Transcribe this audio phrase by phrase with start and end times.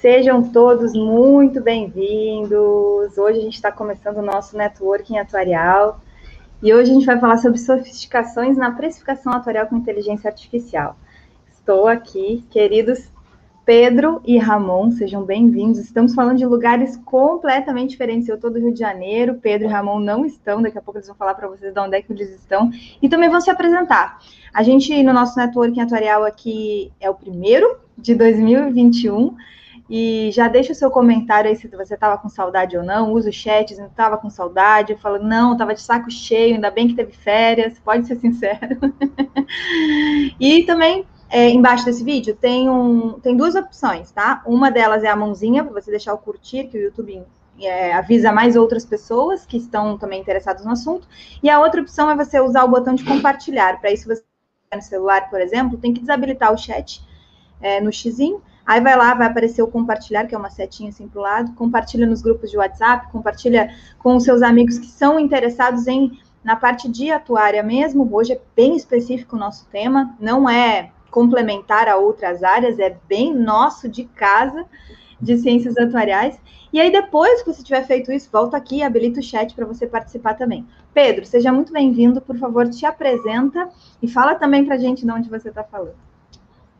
[0.00, 3.18] Sejam todos muito bem-vindos.
[3.18, 6.00] Hoje a gente está começando o nosso networking atuarial
[6.62, 10.96] e hoje a gente vai falar sobre sofisticações na precificação atuarial com inteligência artificial.
[11.52, 13.10] Estou aqui, queridos
[13.66, 15.78] Pedro e Ramon, sejam bem-vindos.
[15.78, 18.26] Estamos falando de lugares completamente diferentes.
[18.26, 21.08] Eu estou do Rio de Janeiro, Pedro e Ramon não estão, daqui a pouco eles
[21.08, 22.70] vão falar para vocês de onde é que eles estão
[23.02, 24.18] e também vão se apresentar.
[24.54, 29.36] A gente, no nosso networking atuarial aqui, é o primeiro de 2021.
[29.90, 33.12] E já deixa o seu comentário aí se você estava com saudade ou não.
[33.12, 34.94] Usa o chat, não estava com saudade.
[34.94, 37.76] Fala, não, estava de saco cheio, ainda bem que teve férias.
[37.84, 38.78] Pode ser sincero.
[40.38, 44.44] e também, é, embaixo desse vídeo, tem, um, tem duas opções, tá?
[44.46, 47.24] Uma delas é a mãozinha, para você deixar o curtir, que o YouTube
[47.60, 51.08] é, avisa mais outras pessoas que estão também interessadas no assunto.
[51.42, 53.80] E a outra opção é você usar o botão de compartilhar.
[53.80, 54.22] Para isso, você
[54.72, 57.02] no celular, por exemplo, tem que desabilitar o chat
[57.60, 61.08] é, no xizinho Aí vai lá, vai aparecer o compartilhar, que é uma setinha assim
[61.08, 65.18] para o lado, compartilha nos grupos de WhatsApp, compartilha com os seus amigos que são
[65.18, 68.08] interessados em na parte de atuária mesmo.
[68.14, 73.34] Hoje é bem específico o nosso tema, não é complementar a outras áreas, é bem
[73.34, 74.64] nosso de casa
[75.20, 76.38] de ciências atuariais.
[76.72, 79.66] E aí, depois que você tiver feito isso, volta aqui e habilita o chat para
[79.66, 80.64] você participar também.
[80.94, 83.68] Pedro, seja muito bem-vindo, por favor, te apresenta
[84.00, 86.09] e fala também para a gente de onde você está falando.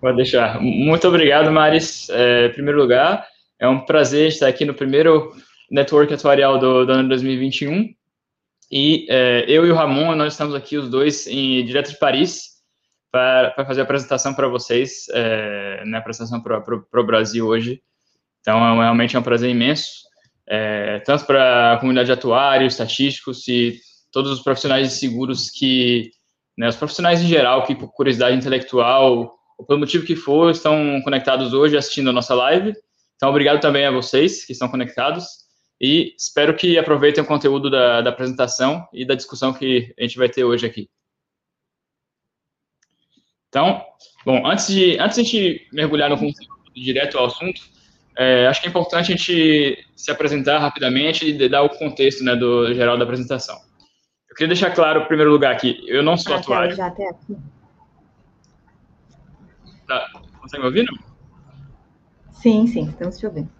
[0.01, 0.61] Pode deixar.
[0.61, 2.09] Muito obrigado, Maris.
[2.09, 3.27] É, em primeiro lugar,
[3.59, 5.33] é um prazer estar aqui no primeiro
[5.71, 7.95] Network Atuarial do, do ano 2021.
[8.73, 12.51] E é, eu e o Ramon, nós estamos aqui os dois em direto de Paris
[13.13, 16.63] para, fazer a apresentação para vocês, é, né, apresentação para
[17.01, 17.83] o Brasil hoje.
[18.41, 19.91] Então, é, realmente é um prazer imenso,
[20.49, 23.79] é, tanto para a comunidade de atuários, estatísticos e
[24.11, 26.11] todos os profissionais de seguros que,
[26.57, 31.01] né, os profissionais em geral que, por curiosidade intelectual, ou pelo motivo que for, estão
[31.03, 32.73] conectados hoje assistindo a nossa live.
[33.17, 35.27] Então, obrigado também a vocês que estão conectados
[35.79, 40.17] e espero que aproveitem o conteúdo da, da apresentação e da discussão que a gente
[40.17, 40.89] vai ter hoje aqui.
[43.51, 43.85] Então,
[44.25, 47.61] bom, antes de, antes de a gente mergulhar no conteúdo direto ao assunto,
[48.17, 52.35] é, acho que é importante a gente se apresentar rapidamente e dar o contexto né,
[52.35, 53.57] do geral da apresentação.
[54.31, 56.75] Eu queria deixar claro, em primeiro lugar, que eu não sou ah, atuário.
[56.75, 57.37] Já até aqui.
[60.41, 60.99] Consegue me ouvir, não?
[62.33, 63.51] Sim, sim, estamos te ouvindo.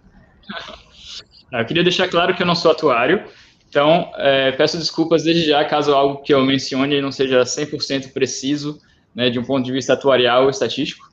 [1.53, 3.23] eu queria deixar claro que eu não sou atuário,
[3.69, 8.79] então é, peço desculpas desde já caso algo que eu mencione não seja 100% preciso,
[9.13, 11.11] né, de um ponto de vista atuarial ou estatístico.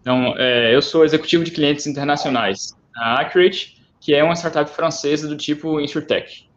[0.00, 5.28] Então, é, eu sou executivo de clientes internacionais, a Accurate, que é uma startup francesa
[5.28, 6.50] do tipo InsurTech.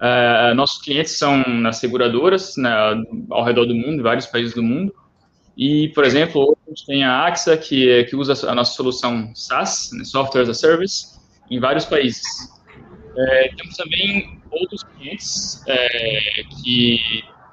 [0.00, 2.70] Uh, nossos clientes são nas seguradoras né,
[3.30, 4.94] ao redor do mundo, em vários países do mundo,
[5.60, 9.90] e, por exemplo, a gente tem a AXA, que, que usa a nossa solução SaaS,
[9.92, 12.22] né, Software as a Service, em vários países.
[13.14, 16.98] É, temos também outros clientes é, que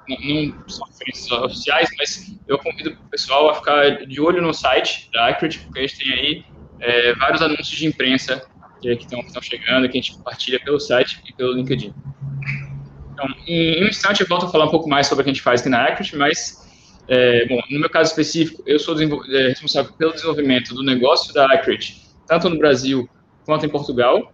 [0.08, 4.54] não, não são referências oficiais, mas eu convido o pessoal a ficar de olho no
[4.54, 6.44] site da Accurate, porque a gente tem aí
[6.80, 8.42] é, vários anúncios de imprensa
[8.80, 11.92] que estão chegando, que a gente compartilha pelo site e pelo LinkedIn.
[13.12, 15.30] Então, em, em um instante eu volto a falar um pouco mais sobre o que
[15.30, 16.67] a gente faz aqui na Accurate, mas
[17.08, 21.46] é, bom, no meu caso específico, eu sou é, responsável pelo desenvolvimento do negócio da
[21.46, 23.08] Accurate, tanto no Brasil
[23.46, 24.30] quanto em Portugal.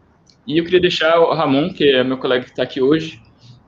[0.46, 3.22] E eu queria deixar o Ramon, que é meu colega que está aqui hoje,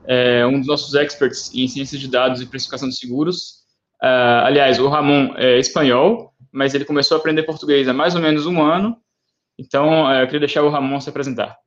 [0.05, 3.65] é, um dos nossos experts em ciências de dados e precificação de seguros.
[4.01, 8.21] Uh, aliás, o Ramon é espanhol, mas ele começou a aprender português há mais ou
[8.21, 8.95] menos um ano.
[9.57, 11.57] Então, uh, eu queria deixar o Ramon se apresentar.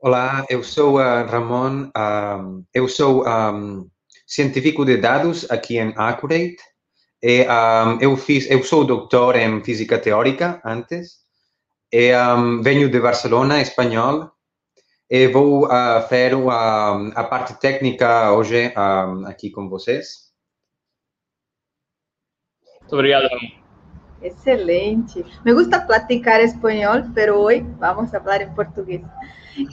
[0.00, 1.90] Olá, eu sou uh, Ramon.
[2.72, 3.88] eu sou um,
[4.28, 6.58] científico de dados aqui em Accurate.
[7.22, 11.16] E, um, eu, fiz, eu sou doutor em física teórica antes.
[11.90, 14.30] E, um, venho de Barcelona, espanhol.
[15.10, 20.28] E vou uh, fazer a, a parte técnica hoje um, aqui com vocês.
[22.80, 23.28] Muito obrigado.
[24.20, 25.24] Excelente.
[25.44, 29.00] Me gusta platicar espanhol, pero hoy vamos a hablar em português.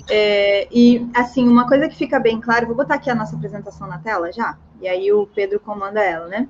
[0.10, 3.88] É, e, assim, uma coisa que fica bem claro, vou botar aqui a nossa apresentação
[3.88, 6.48] na tela já, e aí o Pedro comanda ela, né?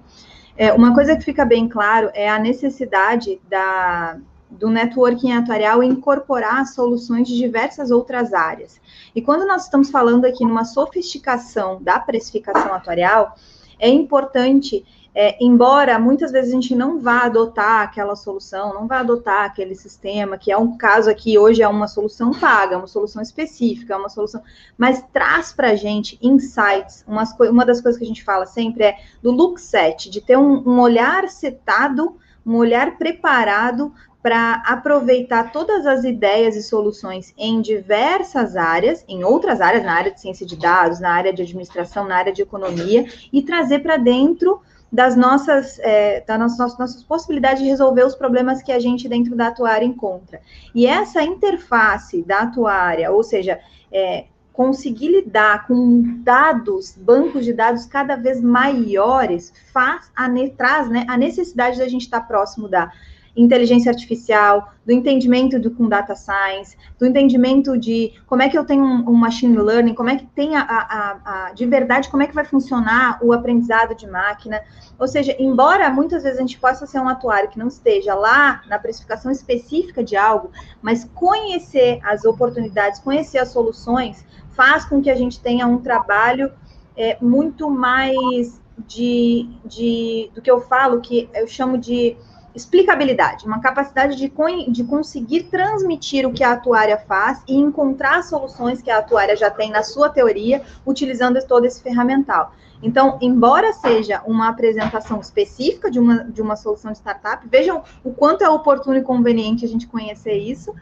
[0.58, 4.18] É, uma coisa que fica bem claro é a necessidade da,
[4.50, 8.80] do networking atuarial incorporar soluções de diversas outras áreas.
[9.14, 13.36] E quando nós estamos falando aqui numa sofisticação da precificação atuarial,
[13.78, 14.86] é importante
[15.16, 19.74] é, embora muitas vezes a gente não vá adotar aquela solução, não vá adotar aquele
[19.74, 23.98] sistema, que é um caso aqui, hoje é uma solução paga, uma solução específica, é
[23.98, 24.42] uma solução,
[24.78, 27.06] mas traz para a gente insights.
[27.08, 30.38] Umas, uma das coisas que a gente fala sempre é do look set, de ter
[30.38, 33.92] um, um olhar setado um olhar preparado
[34.22, 40.12] para aproveitar todas as ideias e soluções em diversas áreas, em outras áreas, na área
[40.12, 43.98] de ciência de dados, na área de administração, na área de economia, e trazer para
[43.98, 44.62] dentro
[44.92, 49.36] das nossas, é, das nossas, nossas possibilidades de resolver os problemas que a gente dentro
[49.36, 50.40] da atuária encontra.
[50.74, 53.60] E essa interface da atuária, ou seja,
[53.92, 61.06] é, conseguir lidar com dados, bancos de dados cada vez maiores, faz a, traz né,
[61.10, 62.90] a necessidade da gente estar próximo da
[63.36, 68.64] inteligência artificial, do entendimento do, com data science, do entendimento de como é que eu
[68.64, 72.24] tenho um, um machine learning, como é que tem a, a, a, de verdade, como
[72.24, 74.62] é que vai funcionar o aprendizado de máquina.
[74.98, 78.62] Ou seja, embora muitas vezes a gente possa ser um atuário que não esteja lá
[78.70, 80.52] na precificação específica de algo,
[80.82, 86.52] mas conhecer as oportunidades, conhecer as soluções, faz com que a gente tenha um trabalho
[86.96, 92.18] é, muito mais de, de do que eu falo, que eu chamo de
[92.56, 94.32] explicabilidade, uma capacidade de,
[94.70, 99.52] de conseguir transmitir o que a atuária faz e encontrar soluções que a atuária já
[99.52, 102.54] tem na sua teoria, utilizando todo esse ferramental.
[102.82, 108.12] Então, embora seja uma apresentação específica de uma, de uma solução de startup, vejam o
[108.12, 110.74] quanto é oportuno e conveniente a gente conhecer isso,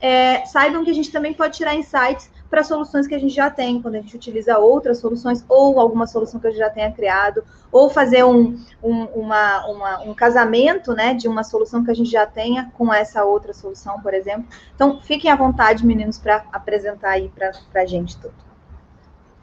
[0.00, 3.50] é, saibam que a gente também pode tirar insights para soluções que a gente já
[3.50, 6.90] tem, quando a gente utiliza outras soluções, ou alguma solução que a gente já tenha
[6.90, 11.94] criado, ou fazer um, um, uma, uma, um casamento né, de uma solução que a
[11.94, 14.46] gente já tenha com essa outra solução, por exemplo.
[14.74, 18.34] Então, fiquem à vontade, meninos, para apresentar aí para a gente tudo.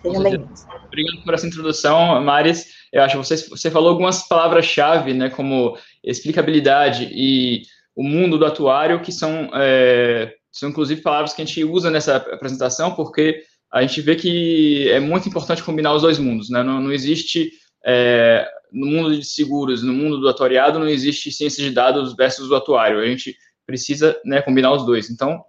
[0.01, 0.66] Sejam bem-vindos.
[0.86, 2.66] Obrigado por essa introdução, Maris.
[2.92, 7.63] Eu acho que você, você falou algumas palavras-chave, né, como explicabilidade e
[7.96, 12.16] o mundo do atuário, que são é, são, inclusive, palavras que a gente usa nessa
[12.16, 16.63] apresentação, porque a gente vê que é muito importante combinar os dois mundos, né?
[16.63, 17.52] Não, não existe,
[17.86, 22.50] é, no mundo de seguros, no mundo do atuariado, não existe ciência de dados versus
[22.50, 23.02] o atuário.
[23.02, 23.36] A gente
[23.66, 25.10] precisa né, combinar os dois.
[25.10, 25.44] Então,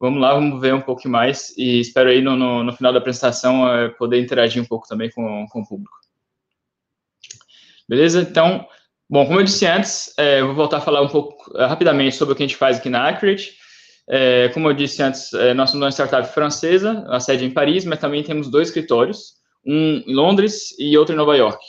[0.00, 3.00] vamos lá, vamos ver um pouco mais e espero aí no, no, no final da
[3.00, 5.94] apresentação é, poder interagir um pouco também com, com o público.
[7.86, 8.22] Beleza?
[8.22, 8.66] Então,
[9.10, 12.32] bom, como eu disse antes, é, vou voltar a falar um pouco é, rapidamente sobre
[12.32, 13.57] o que a gente faz aqui na Accurate.
[14.10, 17.50] É, como eu disse antes, é, nós somos uma startup francesa, a sede é em
[17.50, 19.34] Paris, mas também temos dois escritórios,
[19.66, 21.62] um em Londres e outro em Nova York.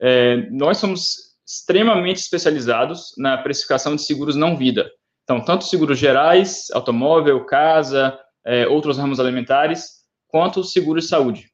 [0.00, 4.90] É, nós somos extremamente especializados na precificação de seguros não vida.
[5.22, 11.46] Então, tanto seguros gerais, automóvel, casa, é, outros ramos alimentares, quanto seguros de saúde.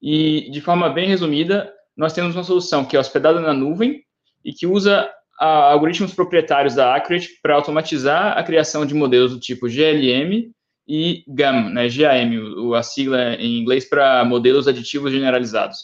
[0.00, 4.02] E, de forma bem resumida, nós temos uma solução que é hospedada na nuvem
[4.44, 9.68] e que usa algoritmos proprietários da Accurate para automatizar a criação de modelos do tipo
[9.68, 10.50] GLM
[10.88, 15.78] e GAM, né, GAM, a sigla em inglês para modelos aditivos generalizados.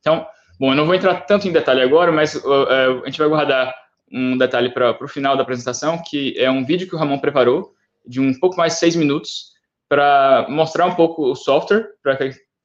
[0.00, 0.26] Então,
[0.58, 3.74] bom, eu não vou entrar tanto em detalhe agora, mas uh, a gente vai guardar
[4.12, 7.72] um detalhe para o final da apresentação, que é um vídeo que o Ramon preparou,
[8.04, 9.50] de um pouco mais de seis minutos,
[9.88, 12.16] para mostrar um pouco o software, para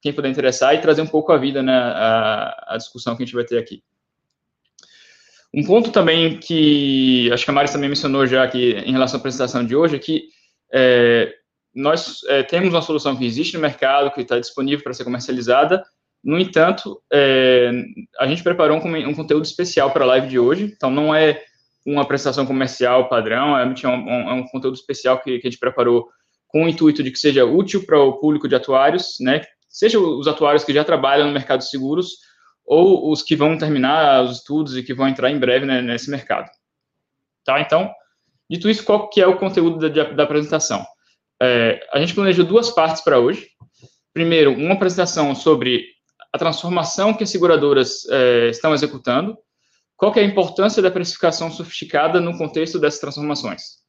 [0.02, 3.36] quem puder interessar, e trazer um pouco a vida, né, a discussão que a gente
[3.36, 3.84] vai ter aqui.
[5.56, 9.20] Um ponto também que acho que a Maris também mencionou já aqui em relação à
[9.20, 10.26] apresentação de hoje é que
[10.74, 11.34] é,
[11.74, 15.82] nós é, temos uma solução que existe no mercado, que está disponível para ser comercializada.
[16.22, 17.72] No entanto, é,
[18.20, 21.42] a gente preparou um, um conteúdo especial para a live de hoje, então não é
[21.86, 25.60] uma apresentação comercial padrão, é um, um, é um conteúdo especial que, que, a gente
[25.60, 26.10] preparou
[26.48, 29.42] com o intuito de que seja útil para o público de atuários, né?
[29.70, 32.18] Seja os atuários que já trabalham no mercado de seguros,
[32.66, 36.10] ou os que vão terminar os estudos e que vão entrar em breve né, nesse
[36.10, 36.50] mercado.
[37.44, 37.62] Tá?
[37.62, 37.92] Então,
[38.50, 40.86] dito isso, qual que é o conteúdo da, da apresentação?
[41.42, 43.48] É, a gente planejou duas partes para hoje.
[44.14, 45.86] Primeiro, uma apresentação sobre
[46.34, 49.38] a transformação que as seguradoras é, estão executando,
[49.96, 53.86] qual que é a importância da precificação sofisticada no contexto dessas transformações.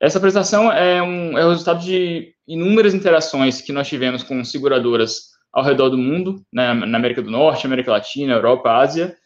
[0.00, 5.31] Essa apresentação é, um, é o resultado de inúmeras interações que nós tivemos com seguradoras
[5.52, 9.16] ao redor do mundo, né, na América do Norte, América Latina, Europa, Ásia,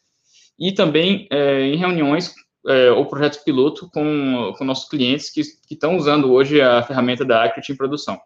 [0.59, 2.35] e também é, em reuniões
[2.67, 7.45] é, ou projetos piloto com, com nossos clientes que, estão usando hoje a ferramenta da
[7.45, 8.21] Accurate em produção.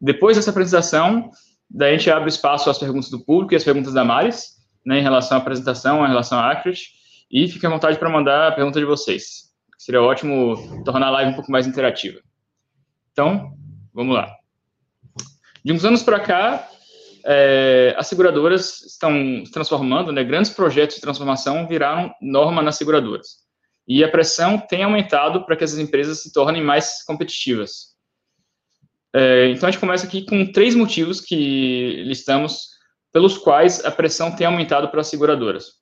[0.00, 1.30] Depois dessa apresentação,
[1.70, 4.98] daí a gente abre espaço às perguntas do público e às perguntas da Maris, né,
[4.98, 6.94] em relação à apresentação, em relação à Accurate,
[7.30, 9.46] e fique à vontade para mandar a pergunta de vocês.
[9.78, 12.20] Seria ótimo tornar a live um pouco mais interativa.
[13.12, 13.52] Então,
[13.92, 14.35] vamos lá.
[15.66, 16.70] De uns anos para cá,
[17.24, 23.38] é, as seguradoras estão se transformando, né, grandes projetos de transformação viraram norma nas seguradoras.
[23.84, 27.96] E a pressão tem aumentado para que as empresas se tornem mais competitivas.
[29.12, 32.68] É, então, a gente começa aqui com três motivos que listamos
[33.12, 35.72] pelos quais a pressão tem aumentado para as seguradoras.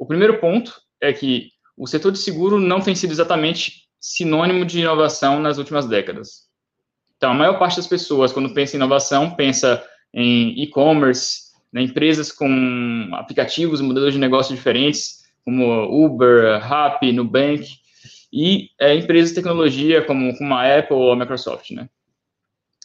[0.00, 4.80] O primeiro ponto é que o setor de seguro não tem sido exatamente sinônimo de
[4.80, 6.50] inovação nas últimas décadas.
[7.22, 9.80] Então, a maior parte das pessoas, quando pensa em inovação, pensa
[10.12, 17.64] em e-commerce, né, empresas com aplicativos, modelos de negócio diferentes, como Uber, Rappi, Nubank,
[18.32, 21.70] e é, empresas de tecnologia como, como a Apple ou a Microsoft.
[21.70, 21.88] Né?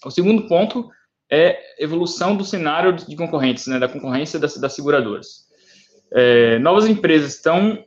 [0.06, 0.88] O segundo ponto
[1.32, 5.48] é evolução do cenário de concorrentes, né, da concorrência das, das seguradoras.
[6.14, 7.84] É, novas empresas estão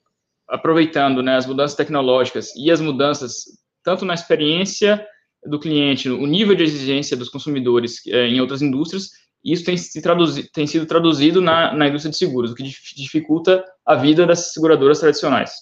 [0.49, 3.45] aproveitando né, as mudanças tecnológicas e as mudanças
[3.85, 5.07] tanto na experiência
[5.45, 9.11] do cliente, o nível de exigência dos consumidores é, em outras indústrias,
[9.45, 12.63] isso tem, se traduzi, tem sido traduzido na, na indústria de seguros, o que
[12.97, 15.53] dificulta a vida das seguradoras tradicionais.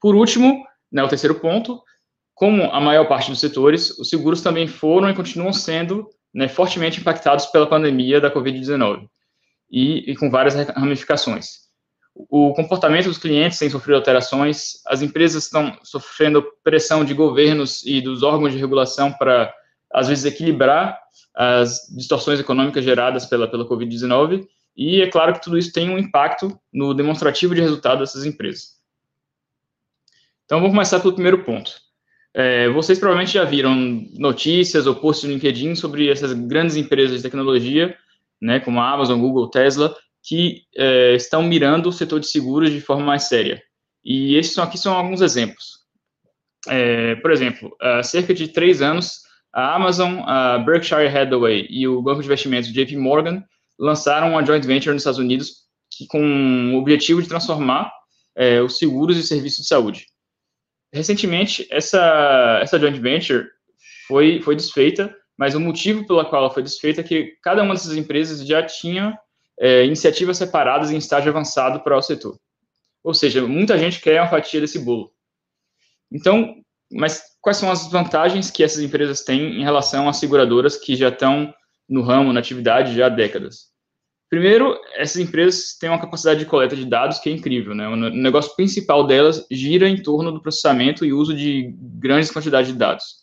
[0.00, 1.80] Por último, né, o terceiro ponto,
[2.34, 7.00] como a maior parte dos setores, os seguros também foram e continuam sendo né, fortemente
[7.00, 9.06] impactados pela pandemia da Covid-19
[9.70, 11.61] e, e, com várias ramificações.
[12.14, 18.00] O comportamento dos clientes tem sofrido alterações, as empresas estão sofrendo pressão de governos e
[18.00, 19.52] dos órgãos de regulação para,
[19.90, 20.98] às vezes, equilibrar
[21.34, 25.98] as distorções econômicas geradas pela, pela Covid-19, e é claro que tudo isso tem um
[25.98, 28.76] impacto no demonstrativo de resultado dessas empresas.
[30.44, 31.72] Então, vamos começar pelo primeiro ponto.
[32.34, 33.74] É, vocês provavelmente já viram
[34.18, 37.96] notícias ou posts no LinkedIn sobre essas grandes empresas de tecnologia,
[38.40, 42.80] né, como a Amazon, Google, Tesla, que é, estão mirando o setor de seguros de
[42.80, 43.62] forma mais séria.
[44.04, 45.82] E esses aqui são alguns exemplos.
[46.68, 49.20] É, por exemplo, há cerca de três anos,
[49.52, 53.44] a Amazon, a Berkshire Hathaway e o banco de investimentos JP Morgan
[53.78, 57.92] lançaram uma joint venture nos Estados Unidos que, com o objetivo de transformar
[58.36, 60.06] é, os seguros e serviços de saúde.
[60.92, 63.46] Recentemente, essa, essa joint venture
[64.06, 67.74] foi, foi desfeita, mas o motivo pelo qual ela foi desfeita é que cada uma
[67.74, 69.18] dessas empresas já tinha
[69.58, 72.38] é, iniciativas separadas em estágio avançado para o setor.
[73.02, 75.12] Ou seja, muita gente quer uma fatia desse bolo.
[76.10, 76.54] Então,
[76.90, 81.08] mas quais são as vantagens que essas empresas têm em relação às seguradoras que já
[81.08, 81.52] estão
[81.88, 83.72] no ramo, na atividade já há décadas?
[84.28, 87.86] Primeiro, essas empresas têm uma capacidade de coleta de dados que é incrível, né?
[87.86, 92.78] O negócio principal delas gira em torno do processamento e uso de grandes quantidades de
[92.78, 93.22] dados.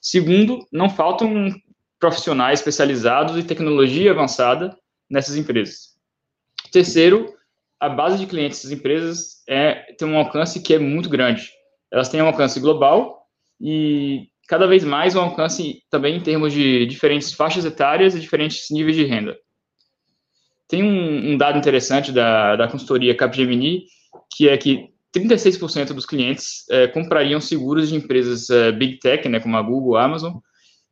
[0.00, 1.54] Segundo, não faltam
[1.98, 4.76] profissionais especializados e tecnologia avançada
[5.08, 5.96] nessas empresas.
[6.72, 7.34] Terceiro,
[7.78, 11.50] a base de clientes dessas empresas é, tem um alcance que é muito grande.
[11.90, 13.26] Elas têm um alcance global
[13.60, 18.66] e cada vez mais um alcance também em termos de diferentes faixas etárias e diferentes
[18.70, 19.36] níveis de renda.
[20.68, 23.84] Tem um, um dado interessante da, da consultoria Capgemini,
[24.34, 29.40] que é que 36% dos clientes é, comprariam seguros de empresas é, Big Tech, né,
[29.40, 30.34] como a Google, a Amazon,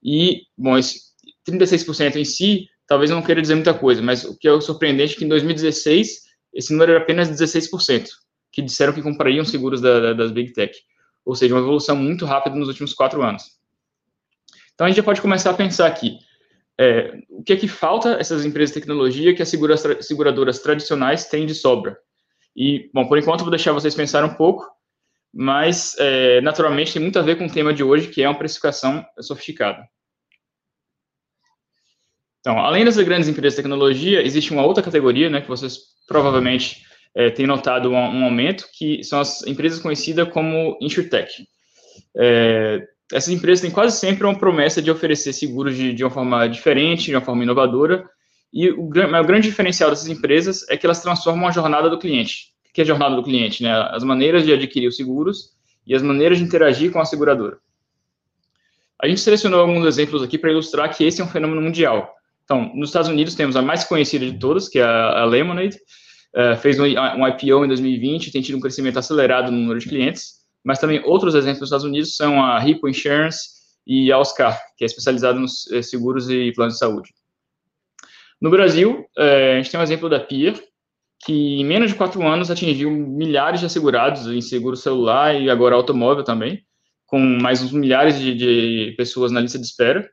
[0.02, 1.00] e, bom, esse
[1.49, 5.17] 36% em si, talvez não queira dizer muita coisa, mas o que é surpreendente é
[5.19, 6.23] que em 2016,
[6.53, 8.09] esse número era apenas 16%,
[8.53, 10.75] que disseram que comprariam seguros da, da, das Big Tech.
[11.25, 13.45] Ou seja, uma evolução muito rápida nos últimos quatro anos.
[14.75, 16.19] Então, a gente já pode começar a pensar aqui,
[16.79, 19.53] é, o que é que falta essas empresas de tecnologia que as
[20.00, 21.97] seguradoras tradicionais têm de sobra?
[22.57, 24.67] E, bom, por enquanto vou deixar vocês pensarem um pouco,
[25.33, 28.38] mas é, naturalmente tem muito a ver com o tema de hoje, que é uma
[28.38, 29.85] precificação sofisticada.
[32.45, 36.85] Então, além das grandes empresas de tecnologia, existe uma outra categoria, né, que vocês provavelmente
[37.15, 41.49] é, têm notado um, um, aumento, que são as empresas conhecidas como InsurTech.
[42.15, 46.47] É, essas empresas têm quase sempre uma promessa de oferecer seguros de, de uma forma
[46.47, 48.05] diferente, de uma forma inovadora,
[48.53, 52.53] e o, o, grande diferencial dessas empresas é que elas transformam a jornada do cliente.
[52.69, 53.63] O que é a jornada do cliente?
[53.63, 53.73] Né?
[53.91, 55.55] As maneiras de adquirir os seguros
[55.87, 57.57] e as maneiras de interagir com a seguradora.
[59.03, 62.15] A gente selecionou alguns exemplos aqui para ilustrar que esse é um fenômeno mundial.
[62.45, 65.77] Então, nos Estados Unidos temos a mais conhecida de todas, que é a, Lemonade,
[66.37, 69.89] uh, fez um, um IPO em 2020, tem tido um crescimento acelerado no número de
[69.89, 73.55] clientes, mas também outros exemplos nos Estados Unidos são a Hippo Insurance
[73.87, 77.15] e a Oscar, que é especializada nos eh, seguros e planos de saúde.
[78.41, 80.55] No Brasil, eh, a gente tem um exemplo da Pier,
[81.25, 85.75] que em menos de quatro anos atingiu milhares de assegurados em seguro celular e agora
[85.75, 86.63] automóvel também,
[87.07, 90.11] com mais uns milhares de, de pessoas na lista de espera,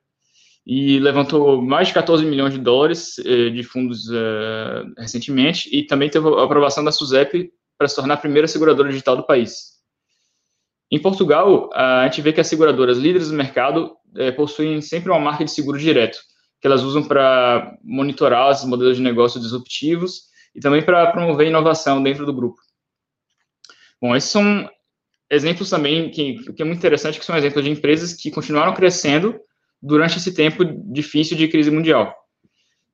[0.73, 4.07] e levantou mais de 14 milhões de dólares eh, de fundos
[4.97, 9.17] recentemente, e também teve a aprovação da SUSEP para se tornar a primeira seguradora digital
[9.17, 9.71] do país.
[10.89, 15.19] Em Portugal, a gente vê que as seguradoras líderes do mercado é, possuem sempre uma
[15.19, 16.19] marca de seguro direto,
[16.61, 20.21] que elas usam para monitorar os modelos de negócio disruptivos
[20.55, 22.61] e também para promover inovação dentro do grupo.
[24.01, 24.69] Bom, esses são
[25.29, 29.37] exemplos também que, que é muito interessante, que são exemplos de empresas que continuaram crescendo
[29.81, 32.15] durante esse tempo difícil de crise mundial.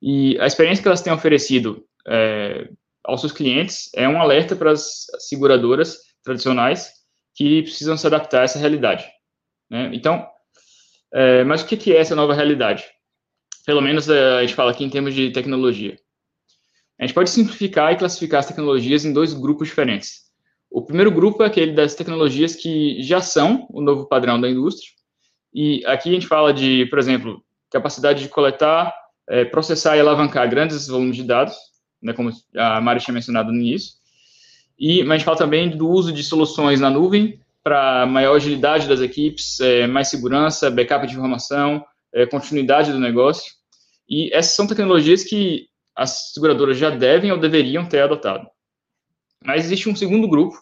[0.02, 2.70] E a experiência que elas têm oferecido é,
[3.04, 6.92] aos seus clientes é um alerta para as seguradoras tradicionais
[7.34, 9.06] que precisam se adaptar a essa realidade.
[9.70, 9.92] Né?
[9.94, 10.26] Então,
[11.14, 12.86] é, mas o que é essa nova realidade?
[13.66, 15.98] Pelo menos é, a gente fala aqui em termos de tecnologia.
[17.00, 20.28] A gente pode simplificar e classificar as tecnologias em dois grupos diferentes.
[20.70, 24.92] O primeiro grupo é aquele das tecnologias que já são o novo padrão da indústria.
[25.54, 28.94] E aqui a gente fala de, por exemplo, capacidade de coletar,
[29.28, 31.56] é, processar e alavancar grandes volumes de dados,
[32.02, 33.94] né, como a Mari tinha mencionado no início.
[34.78, 38.88] E, mas a gente fala também do uso de soluções na nuvem para maior agilidade
[38.88, 43.52] das equipes, é, mais segurança, backup de informação, é, continuidade do negócio.
[44.08, 48.48] E essas são tecnologias que as seguradoras já devem ou deveriam ter adotado.
[49.44, 50.56] Mas existe um segundo grupo,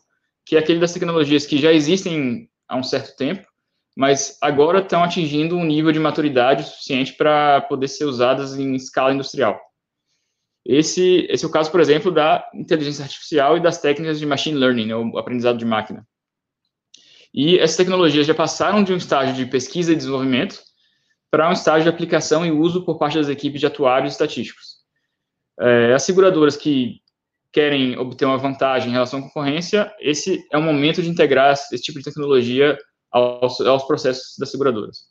[0.46, 3.46] que é aquele das tecnologias que já existem há um certo tempo,
[3.96, 9.14] mas agora estão atingindo um nível de maturidade suficiente para poder ser usadas em escala
[9.14, 9.60] industrial.
[10.66, 14.58] Esse, esse é o caso, por exemplo, da inteligência artificial e das técnicas de machine
[14.58, 16.06] learning, né, o aprendizado de máquina.
[17.34, 20.60] E essas tecnologias já passaram de um estágio de pesquisa e desenvolvimento
[21.30, 24.78] para um estágio de aplicação e uso por parte das equipes de atuários estatísticos.
[25.60, 27.02] É, as seguradoras que
[27.52, 31.78] querem obter uma vantagem em relação à concorrência, esse é o momento de integrar esse
[31.82, 32.78] tipo de tecnologia
[33.16, 35.06] aos, aos processos das seguradoras.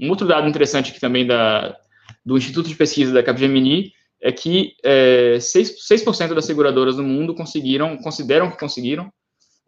[0.00, 1.76] Um outro dado interessante aqui também da,
[2.24, 6.04] do Instituto de Pesquisa da Capgemini é que é, 6%, 6
[6.34, 9.10] das seguradoras do mundo conseguiram, consideram que conseguiram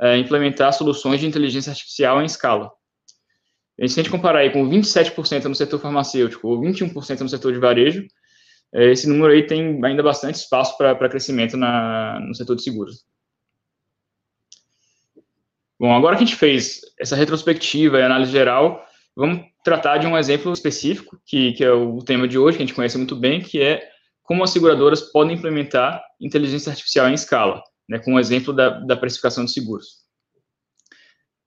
[0.00, 2.70] é, implementar soluções de inteligência artificial em escala.
[3.78, 7.52] E se a gente comparar aí com 27% no setor farmacêutico ou 21% no setor
[7.52, 8.06] de varejo,
[8.74, 13.04] é, esse número aí tem ainda bastante espaço para crescimento na, no setor de seguros.
[15.78, 18.82] Bom, agora que a gente fez essa retrospectiva e análise geral,
[19.14, 22.66] vamos tratar de um exemplo específico, que, que é o tema de hoje, que a
[22.66, 23.86] gente conhece muito bem, que é
[24.22, 28.70] como as seguradoras podem implementar inteligência artificial em escala, né, com o um exemplo da,
[28.70, 30.04] da precificação de seguros.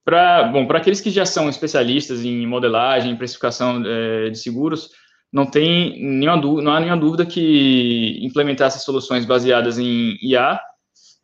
[0.05, 4.89] Para bom, para aqueles que já são especialistas em modelagem, precificação é, de seguros,
[5.31, 10.59] não tem nenhuma não há nenhuma dúvida que implementar essas soluções baseadas em IA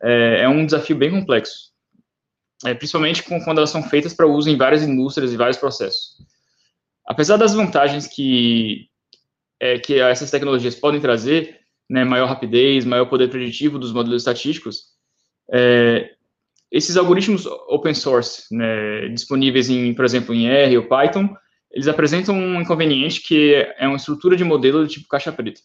[0.02, 1.72] é, é um desafio bem complexo,
[2.64, 6.16] é, principalmente com, quando elas são feitas para uso em várias indústrias e vários processos.
[7.06, 8.88] Apesar das vantagens que
[9.60, 14.88] é, que essas tecnologias podem trazer, né, maior rapidez, maior poder preditivo dos modelos estatísticos,
[15.50, 16.10] é,
[16.70, 21.34] esses algoritmos open source, né, disponíveis em, por exemplo, em R ou Python,
[21.70, 25.60] eles apresentam um inconveniente que é uma estrutura de modelo do tipo caixa preta.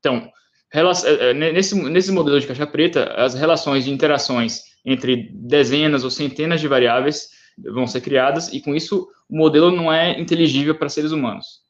[0.00, 0.30] Então,
[0.72, 6.10] é, é, nesse, nesse modelo de caixa preta, as relações de interações entre dezenas ou
[6.10, 10.88] centenas de variáveis vão ser criadas, e com isso o modelo não é inteligível para
[10.88, 11.62] seres humanos.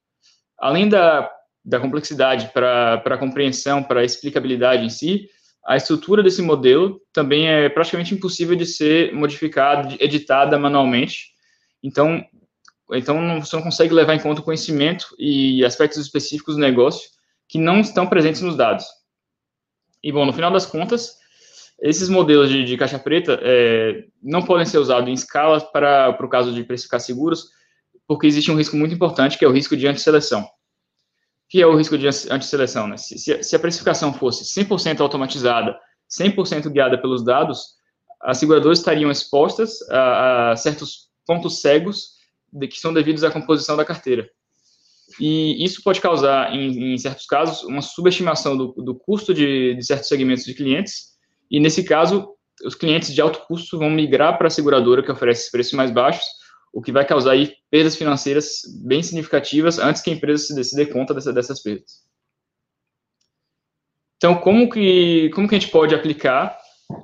[0.59, 1.31] Além da,
[1.65, 5.31] da complexidade para a compreensão, para a explicabilidade em si,
[5.67, 11.33] a estrutura desse modelo também é praticamente impossível de ser modificada, editada manualmente.
[11.83, 12.25] Então,
[12.93, 17.09] então você não consegue levar em conta o conhecimento e aspectos específicos do negócio
[17.49, 18.85] que não estão presentes nos dados.
[20.03, 21.19] E, bom, no final das contas,
[21.81, 26.27] esses modelos de, de caixa preta é, não podem ser usados em escala para, para
[26.27, 27.51] o caso de precificar seguros,
[28.07, 30.43] porque existe um risco muito importante, que é o risco de antisseleção.
[30.43, 32.89] O que é o risco de antisseleção?
[32.89, 32.97] Né?
[32.97, 35.79] Se, se, se a precificação fosse 100% automatizada,
[36.11, 37.77] 100% guiada pelos dados,
[38.21, 42.17] as seguradoras estariam expostas a, a certos pontos cegos
[42.53, 44.29] de, que são devidos à composição da carteira.
[45.21, 49.85] E isso pode causar, em, em certos casos, uma subestimação do, do custo de, de
[49.85, 51.16] certos segmentos de clientes,
[51.51, 55.51] e nesse caso, os clientes de alto custo vão migrar para a seguradora que oferece
[55.51, 56.25] preços mais baixos,
[56.73, 60.77] o que vai causar aí perdas financeiras bem significativas antes que a empresa se, se
[60.77, 62.05] dê conta dessa, dessas perdas.
[64.17, 66.59] Então, como que, como que a gente pode aplicar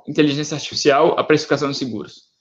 [0.08, 2.32] inteligência artificial à precificação de seguros?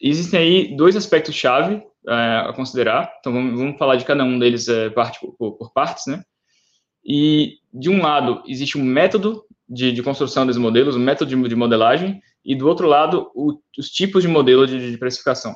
[0.00, 4.68] Existem aí dois aspectos-chave é, a considerar, então vamos, vamos, falar de cada um deles
[4.68, 6.22] é, parte por, por, partes, né?
[7.04, 11.48] E, de um lado, existe um método de, de construção desses modelos, um método de,
[11.48, 15.54] de modelagem, e, do outro lado, o, os tipos de modelo de, de precificação.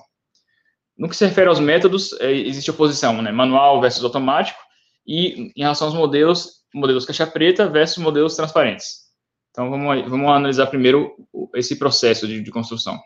[0.97, 3.33] No que se refere aos métodos, é, existe oposição, né?
[3.33, 4.59] Manual versus automático,
[5.05, 9.05] e em relação aos modelos, modelos caixa preta versus modelos transparentes.
[9.51, 11.15] Então, vamos, vamos analisar primeiro
[11.55, 12.99] esse processo de, de construção.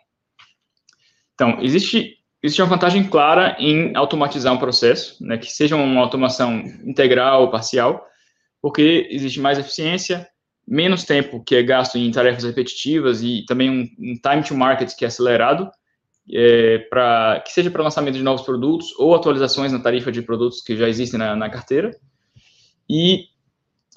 [1.35, 6.59] Então, existe, existe uma vantagem clara em automatizar um processo, né, que seja uma automação
[6.85, 8.05] integral ou parcial,
[8.61, 10.29] porque existe mais eficiência,
[10.68, 14.94] menos tempo que é gasto em tarefas repetitivas e também um, um time to market
[14.94, 15.70] que é acelerado,
[16.31, 20.61] é, para que seja para lançamento de novos produtos ou atualizações na tarifa de produtos
[20.61, 21.90] que já existem na, na carteira.
[22.88, 23.24] E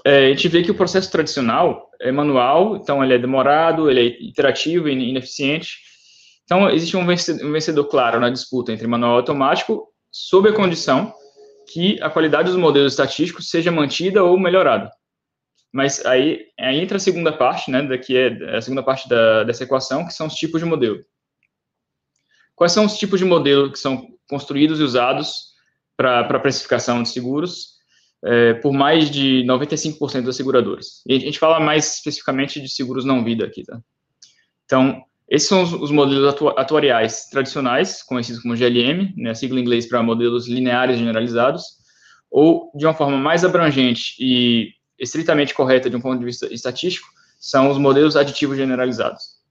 [0.06, 4.00] é, a gente vê que o processo tradicional é manual, então ele é demorado, ele
[4.00, 5.80] é iterativo e ineficiente.
[6.46, 10.54] Então, existe um vencedor, um vencedor claro na disputa entre manual e automático, sob a
[10.54, 11.14] condição
[11.72, 14.90] que a qualidade dos modelos estatísticos seja mantida ou melhorada.
[15.72, 19.64] Mas aí, aí entra a segunda parte, né, daqui é a segunda parte da, dessa
[19.64, 21.04] equação, que são os tipos de modelo.
[22.56, 25.52] Quais são os tipos de modelo que são construídos e usados
[25.96, 27.80] para a precificação de seguros
[28.24, 31.02] é, por mais de 95% das seguradoras?
[31.08, 33.80] E a gente fala mais especificamente de seguros não vida aqui, tá?
[34.66, 39.62] Então, esses são os, os modelos atu atuariais tradicionais, conhecidos como GLM, né, sigla em
[39.62, 41.64] inglês para modelos lineares generalizados,
[42.30, 47.10] ou, de uma forma mais abrangente e estritamente correta de um ponto de vista estatístico,
[47.40, 49.42] são os modelos aditivos generalizados.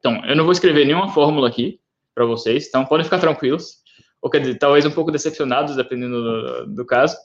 [0.00, 1.80] Então, eu não vou escrever nenhuma fórmula aqui
[2.12, 3.76] para vocês, então podem ficar tranquilos,
[4.20, 7.16] ou quer dizer, talvez um pouco decepcionados, dependendo do, do caso.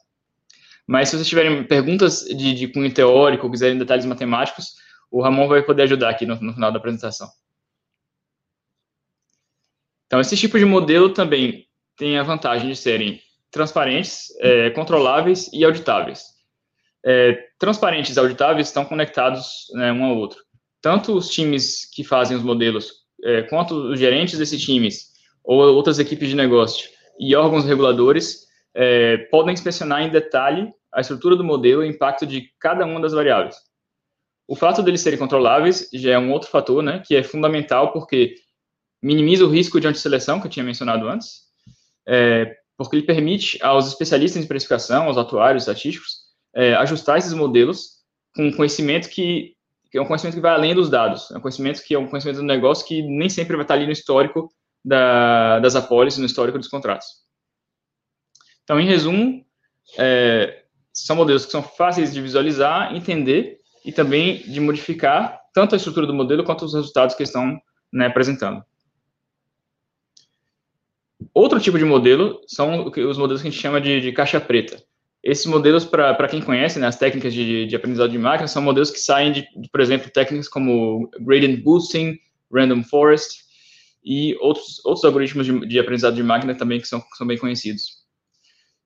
[0.88, 4.76] Mas se vocês tiverem perguntas de, de cunho teórico, quiserem detalhes matemáticos,
[5.10, 7.28] o Ramon vai poder ajudar aqui no, no final da apresentação.
[10.06, 15.66] Então, esse tipo de modelo também tem a vantagem de serem transparentes, é, controláveis e
[15.66, 16.35] auditáveis
[17.06, 20.44] é, transparentes e auditáveis estão conectados né, um ao outro.
[20.82, 22.92] Tanto os times que fazem os modelos,
[23.24, 25.14] é, quanto os gerentes desses times,
[25.44, 26.90] ou outras equipes de negócio
[27.20, 32.26] e órgãos reguladores, é, podem inspecionar em detalhe a estrutura do modelo e o impacto
[32.26, 33.56] de cada uma das variáveis.
[34.48, 38.36] O fato deles serem controláveis já é um outro fator, né, que é fundamental porque
[39.02, 41.42] minimiza o risco de antisseleção, que eu tinha mencionado antes,
[42.08, 46.25] é, porque ele permite aos especialistas em precificação, aos atuários estatísticos,
[46.56, 47.96] é, ajustar esses modelos
[48.36, 49.54] com conhecimento que,
[49.92, 52.08] que, é um conhecimento que vai além dos dados, é um conhecimento que é um
[52.08, 54.50] conhecimento do negócio que nem sempre vai estar ali no histórico
[54.84, 57.08] da, das apólices, no histórico dos contratos.
[58.64, 59.46] Então, em resumo,
[59.98, 60.64] é,
[60.94, 66.08] são modelos que são fáceis de visualizar, entender e também de modificar tanto a estrutura
[66.08, 67.60] do modelo quanto os resultados que estão
[67.92, 68.64] né, apresentando.
[71.34, 74.82] Outro tipo de modelo são os modelos que a gente chama de, de caixa preta.
[75.26, 78.92] Esses modelos, para quem conhece, né, as técnicas de, de, aprendizado de máquina, são modelos
[78.92, 82.16] que saem de, de, por exemplo, técnicas como gradient boosting,
[82.54, 83.40] random forest
[84.06, 87.40] e outros, outros algoritmos de, de aprendizado de máquina também que são, que são bem
[87.40, 88.06] conhecidos.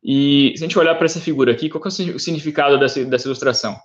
[0.01, 3.27] E se a gente olhar para essa figura aqui, qual é o significado dessa, dessa
[3.27, 3.77] ilustração?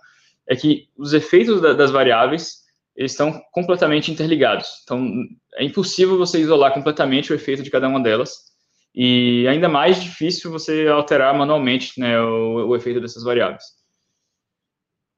[0.49, 2.63] É que os efeitos da, das variáveis
[2.97, 4.69] estão completamente interligados.
[4.85, 5.11] Então,
[5.57, 8.54] é impossível você isolar completamente o efeito de cada uma delas
[8.95, 13.65] e ainda mais difícil você alterar manualmente né, o, o efeito dessas variáveis.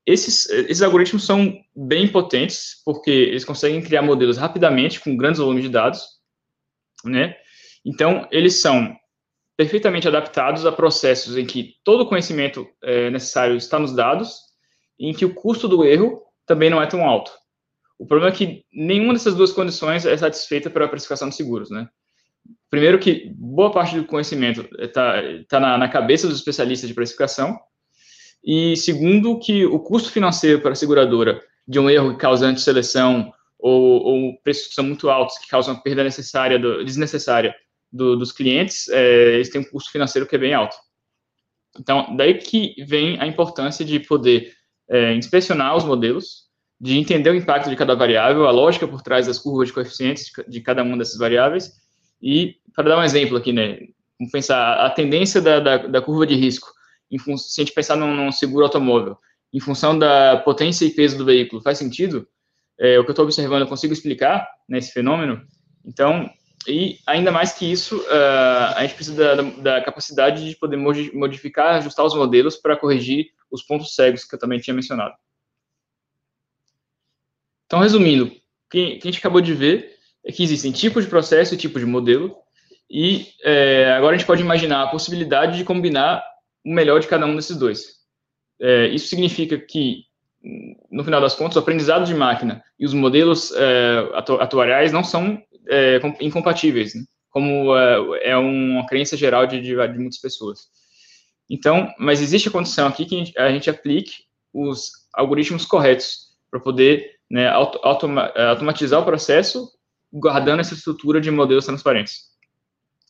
[0.07, 5.65] Esses, esses algoritmos são bem potentes, porque eles conseguem criar modelos rapidamente, com grandes volumes
[5.65, 6.01] de dados,
[7.05, 7.37] né?
[7.85, 8.97] Então, eles são
[9.57, 14.39] perfeitamente adaptados a processos em que todo o conhecimento é, necessário está nos dados,
[14.99, 17.33] e em que o custo do erro também não é tão alto.
[17.99, 21.89] O problema é que nenhuma dessas duas condições é satisfeita pela precificação de seguros, né?
[22.71, 27.59] Primeiro que boa parte do conhecimento está tá na, na, cabeça dos especialistas de precificação,
[28.45, 33.33] e segundo que o custo financeiro para a seguradora de um erro que causa antisseleção
[33.59, 37.55] ou, ou preços que são muito altos, que causam perda necessária, do, desnecessária
[37.91, 40.77] do, dos clientes, é, eles têm um custo financeiro que é bem alto.
[41.79, 44.53] Então, daí que vem a importância de poder
[44.89, 46.47] é, inspecionar os modelos,
[46.81, 50.27] de entender o impacto de cada variável, a lógica por trás das curvas de coeficientes
[50.27, 51.73] de, de cada uma dessas variáveis,
[52.21, 53.79] e, para dar um exemplo aqui, né,
[54.19, 56.69] vamos pensar a tendência da, da, da curva de risco,
[57.11, 59.17] em se a gente pensar num, num, seguro automóvel,
[59.53, 62.27] em função da potência e peso do veículo, faz sentido?
[62.79, 65.47] É, o que eu estou observando, eu consigo explicar né, fenômeno?
[65.85, 66.29] Então,
[66.67, 71.77] e ainda mais que isso, uh, a gente precisa da, da, capacidade de poder modificar,
[71.77, 75.15] ajustar os modelos para corrigir os pontos cegos que eu também tinha mencionado.
[77.67, 78.31] Então, resumindo, o
[78.71, 79.96] que, que a gente acabou de ver
[80.27, 82.37] é que existem tipos de processo e tipos de modelo,
[82.91, 86.25] e é, agora a gente pode imaginar a possibilidade de combinar
[86.65, 87.97] o melhor de cada um desses dois.
[88.61, 90.05] É, isso significa que,
[90.91, 95.05] no final das contas, o aprendizado de máquina e os modelos é, atu atuariais não
[95.05, 97.05] são é, incompatíveis, né?
[97.31, 100.69] como é, é uma crença geral de, de, de, muitas pessoas.
[101.49, 107.13] Então, mas existe a condição aqui que a gente, aplique os algoritmos corretos para poder
[107.31, 109.69] né, auto, automa, automatizar o processo
[110.19, 112.23] guardando essa estrutura de modelos transparentes.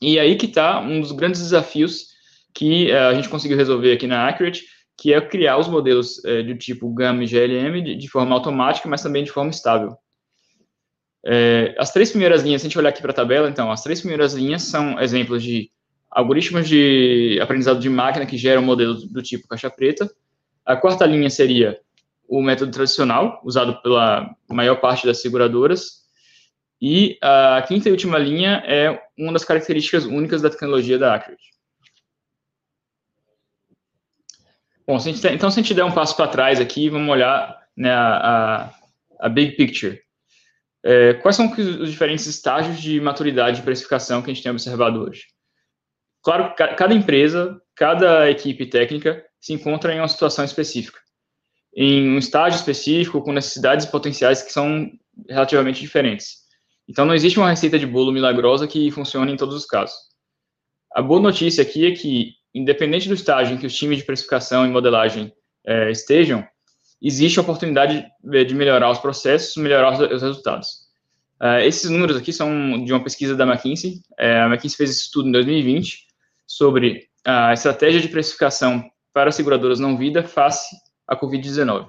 [0.00, 2.08] E aí que está um dos grandes desafios
[2.52, 4.64] que uh, a gente conseguiu resolver aqui na Accurate,
[4.96, 8.88] que é criar os modelos uh, do tipo GAM e GLM de, de, forma automática,
[8.88, 9.96] mas também de forma estável.
[11.24, 13.82] Uh, as três primeiras linhas, se a gente olhar aqui para a tabela, então, as
[13.82, 15.70] três primeiras linhas são exemplos de
[16.10, 20.10] algoritmos de aprendizado de máquina que geram modelos do tipo caixa preta.
[20.64, 21.78] A quarta linha seria
[22.28, 26.05] o método tradicional, usado pela maior parte das seguradoras.
[26.80, 31.56] E a quinta e última linha é uma das características únicas da tecnologia da Accurate.
[34.86, 37.90] Bom, se então, se a gente der um passo para trás aqui, vamos olhar né,
[37.90, 38.72] a,
[39.18, 40.00] a, big picture.
[40.84, 45.02] É, quais são os diferentes estágios de maturidade de precificação que a gente tem observado
[45.02, 45.24] hoje?
[46.22, 50.98] Claro, cada empresa, cada equipe técnica se encontra em uma situação específica,
[51.74, 54.88] em um estágio específico, com necessidades potenciais que são
[55.28, 56.45] relativamente diferentes.
[56.88, 59.96] Então, não existe uma receita de bolo milagrosa que funcione em todos os casos.
[60.94, 64.64] A boa notícia aqui é que, independente do estágio em que os times de precificação
[64.64, 65.32] e modelagem
[65.66, 66.46] é, estejam,
[67.02, 70.86] existe a oportunidade de melhorar os processos, melhorar os resultados.
[71.40, 74.00] Uh, esses números aqui são de uma pesquisa da McKinsey.
[74.18, 76.06] É, a McKinsey fez esse estudo em 2020
[76.46, 80.74] sobre a estratégia de precificação para seguradoras não vida face
[81.06, 81.88] à Covid-19.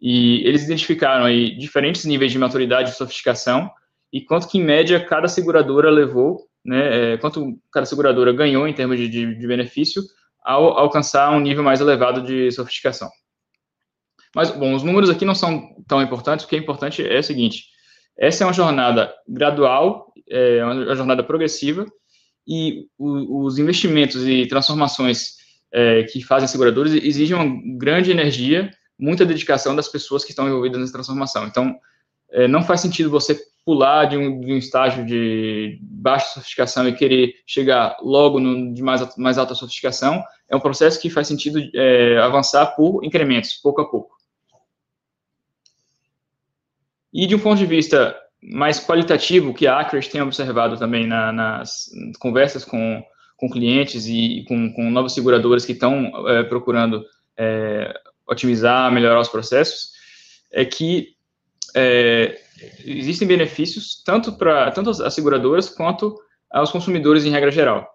[0.00, 3.70] E eles identificaram aí diferentes níveis de maturidade e sofisticação
[4.12, 8.74] e quanto que, em média, cada seguradora levou, né, é, quanto cada seguradora ganhou em
[8.74, 10.02] termos de, de, de benefício
[10.44, 13.08] ao alcançar um nível mais elevado de sofisticação.
[14.34, 17.22] Mas, bom, os números aqui não são tão importantes, o que é importante é o
[17.24, 17.66] seguinte,
[18.18, 21.86] essa é uma jornada gradual, é uma jornada progressiva,
[22.46, 25.36] e o, os investimentos e transformações
[25.72, 30.80] é, que fazem seguradores exigem uma grande energia, muita dedicação das pessoas que estão envolvidas
[30.80, 31.46] nessa transformação.
[31.46, 31.78] Então,
[32.32, 36.94] é, não faz sentido você pular de um, de um, estágio de baixa sofisticação e
[36.94, 40.22] querer chegar logo no, de mais, mais alta sofisticação.
[40.48, 44.16] É um processo que faz sentido é, avançar por incrementos, pouco a pouco.
[47.12, 51.30] E de um ponto de vista mais qualitativo, que a Acres tem observado também na,
[51.30, 53.04] nas conversas com,
[53.36, 57.04] com clientes e com, com novas seguradoras que estão é, procurando
[57.36, 57.94] é,
[58.26, 59.92] otimizar, melhorar os processos,
[60.50, 61.11] é que
[61.74, 62.40] é,
[62.84, 66.18] existem benefícios tanto para tanto as seguradoras quanto
[66.50, 67.88] aos consumidores em regra geral.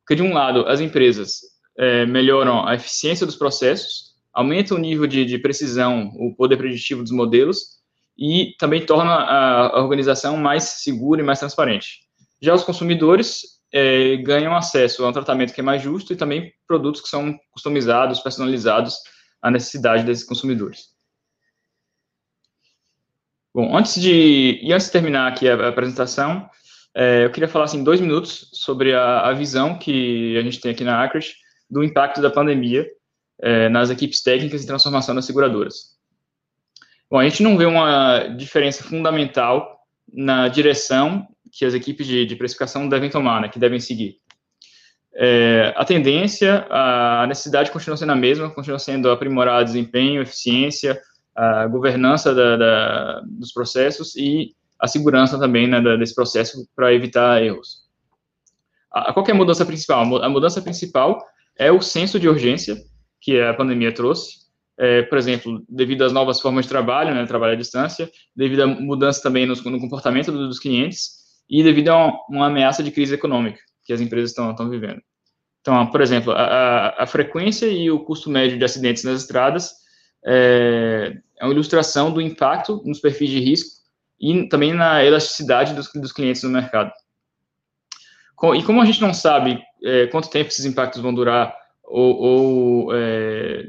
[0.00, 1.40] Porque, de um lado, as empresas
[1.76, 7.02] é, melhoram a eficiência dos processos, aumentam o nível de, de precisão, o poder preditivo
[7.02, 7.78] dos modelos,
[8.16, 12.00] e também torna a, organização mais segura e mais transparente.
[12.40, 16.52] Já os consumidores é, ganham acesso a um tratamento que é mais justo e também
[16.66, 18.96] produtos que são customizados, personalizados
[19.40, 20.97] à necessidade desses consumidores.
[23.58, 26.48] Bom, antes de e antes de terminar aqui a, apresentação,
[26.94, 30.70] é, eu queria falar assim dois minutos sobre a, a, visão que a gente tem
[30.70, 31.34] aqui na Acres
[31.68, 32.86] do impacto da pandemia
[33.42, 35.96] é, nas equipes técnicas e transformação das seguradoras.
[37.10, 42.36] Bom, a gente não vê uma diferença fundamental na direção que as equipes de, de
[42.36, 44.18] precificação devem tomar, né, que devem seguir.
[45.16, 51.02] É, a tendência, a necessidade continua sendo a mesma, continua sendo aprimorar desempenho, eficiência,
[51.38, 57.40] a governança da, da, dos processos e a segurança também né, desse processo para evitar
[57.40, 57.86] erros.
[58.90, 60.20] A, qual é a mudança principal?
[60.20, 61.24] A mudança principal
[61.56, 62.76] é o senso de urgência
[63.20, 67.52] que a pandemia trouxe, é, por exemplo, devido às novas formas de trabalho, né, trabalho
[67.52, 72.20] à distância, devido à mudança também no, no comportamento dos clientes e devido a uma,
[72.28, 75.00] uma, ameaça de crise econômica que as empresas estão, estão vivendo.
[75.60, 79.72] Então, por exemplo, a, a, frequência e o custo médio de acidentes nas estradas
[80.24, 83.78] é, é uma ilustração do impacto nos perfis de risco
[84.20, 86.92] e também na elasticidade dos, dos clientes no mercado.
[88.56, 92.96] e como a gente não sabe é, quanto tempo esses impactos vão durar ou, ou
[92.96, 93.66] é,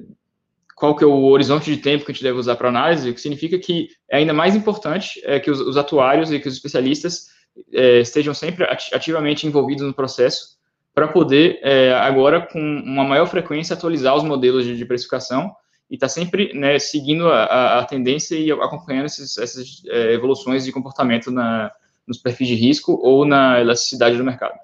[0.76, 3.14] qual que é o horizonte de tempo que a gente deve usar para análise, o
[3.14, 6.54] que significa que é ainda mais importante é, que os, os, atuários e que os
[6.54, 7.28] especialistas
[7.74, 10.58] é, estejam sempre ativamente envolvidos no processo
[10.94, 15.52] para poder, é, agora, com uma maior frequência, atualizar os modelos de, de precificação
[15.90, 20.64] e estar tá sempre né, seguindo a, a, tendência e acompanhando esses, essas é, evoluções
[20.66, 21.72] de comportamento na,
[22.08, 24.58] nos perfis de risco ou na elasticidade do mercado.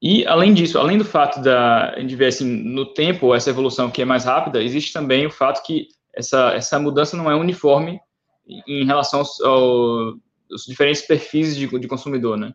[0.00, 4.00] E, além disso, além do fato da, de ver, assim, no tempo, essa evolução que
[4.00, 8.00] é mais rápida, existe também o fato que essa, essa mudança não é uniforme
[8.66, 12.52] em relação aos, aos diferentes perfis de, de, consumidor, né?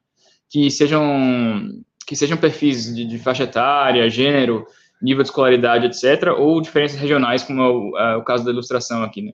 [0.49, 4.65] Que sejam, que sejam perfis de, de, faixa etária, gênero,
[5.03, 9.03] nível de escolaridade, etc., ou diferenças regionais, como é o, é o caso da ilustração
[9.03, 9.31] aqui, né?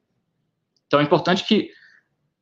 [0.88, 1.70] Então, é importante que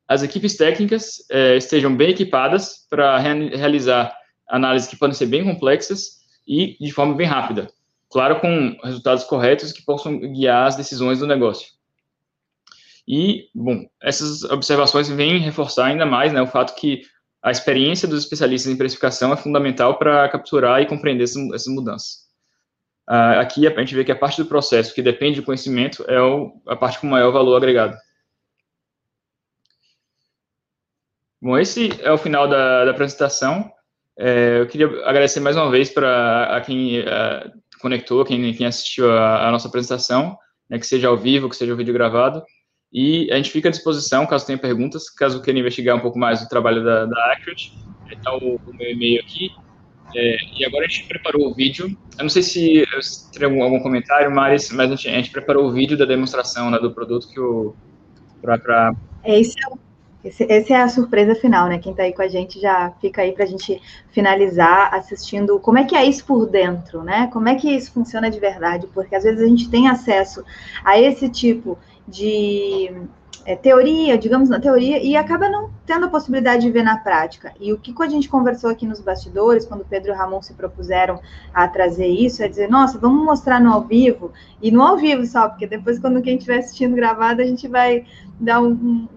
[0.08, 4.16] as equipes técnicas é, estejam bem equipadas para realizar
[4.48, 7.70] análises que podem ser bem complexas e de forma bem rápida.
[8.10, 11.68] Claro, com resultados corretos que possam guiar as decisões do negócio.
[13.06, 17.02] E, bom, essas observações vêm reforçar ainda mais né, o fato que
[17.42, 22.27] a experiência dos especialistas em precificação é fundamental para capturar e compreender essas mudanças.
[23.08, 26.20] Uh, aqui a gente vê que a parte do processo que depende do conhecimento é
[26.20, 27.96] o, a parte com maior valor agregado.
[31.40, 33.72] Bom, esse é o final da, da apresentação.
[34.18, 39.46] É, eu queria agradecer mais uma vez para quem uh, conectou, quem, quem assistiu a,
[39.46, 40.36] a, nossa apresentação,
[40.68, 42.42] né, que seja ao vivo, que seja o vídeo gravado.
[42.92, 46.42] E a gente fica à disposição, caso tenha perguntas, caso queira investigar um pouco mais
[46.42, 47.72] o trabalho da, da Accurate,
[48.10, 49.52] está o, o, meu e-mail aqui.
[50.14, 51.96] É, e agora a gente preparou o vídeo.
[52.16, 52.84] Eu não sei se
[53.32, 56.70] tem algum, algum comentário, Maris, mas a gente, a gente, preparou o vídeo da demonstração
[56.70, 57.74] né, do produto que o.
[58.40, 58.94] Pra, pra...
[59.24, 61.78] Esse, é, esse, esse, é a surpresa final, né?
[61.78, 65.78] Quem está aí com a gente já fica aí para a gente finalizar assistindo como
[65.78, 67.28] é que é isso por dentro, né?
[67.32, 70.44] Como é que isso funciona de verdade, porque às vezes a gente tem acesso
[70.84, 72.90] a esse tipo de
[73.44, 77.52] é, teoria, digamos na teoria, e acaba não tendo a possibilidade de ver na prática.
[77.58, 81.20] E o que a gente conversou aqui nos bastidores, quando Pedro e Ramon se propuseram
[81.52, 85.24] a trazer isso, é dizer, nossa, vamos mostrar no ao vivo, e no ao vivo
[85.24, 88.04] só, porque depois, quando quem estiver assistindo gravado, a gente vai
[88.38, 89.08] dar um, um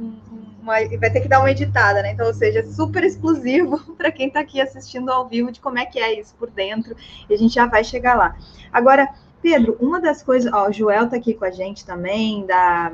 [0.62, 2.12] uma, vai ter que dar uma editada, né?
[2.12, 5.86] Então, ou seja, super exclusivo para quem está aqui assistindo ao vivo de como é
[5.86, 6.96] que é isso por dentro,
[7.30, 8.36] e a gente já vai chegar lá.
[8.72, 9.10] Agora,
[9.42, 12.92] Pedro, uma das coisas, ó, o Joel está aqui com a gente também, da,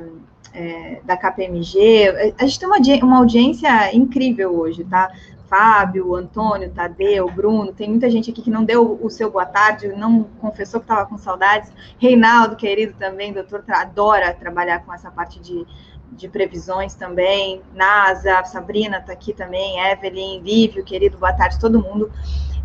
[0.54, 2.34] é, da KPMG.
[2.38, 5.12] A gente tem uma, uma audiência incrível hoje, tá?
[5.48, 9.88] Fábio, Antônio, Tadeu, Bruno, tem muita gente aqui que não deu o seu boa tarde,
[9.88, 11.72] não confessou que estava com saudades.
[11.98, 15.66] Reinaldo, querido também, doutor, adora trabalhar com essa parte de,
[16.12, 17.62] de previsões também.
[17.74, 22.12] NASA, Sabrina está aqui também, Evelyn, Lívio, querido, boa tarde, todo mundo.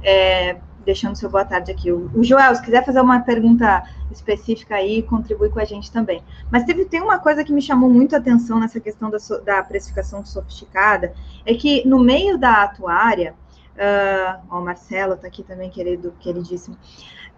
[0.03, 1.91] É, deixando seu boa tarde aqui.
[1.91, 6.21] O, Joel, se quiser fazer uma pergunta específica aí, contribui com a gente também.
[6.51, 9.63] Mas teve, tem uma coisa que me chamou muito a atenção nessa questão da, da
[9.63, 11.13] precificação sofisticada,
[11.45, 13.33] é que no meio da atuária,
[13.75, 16.77] uh, ó, o Marcelo está aqui também, querido, queridíssimo,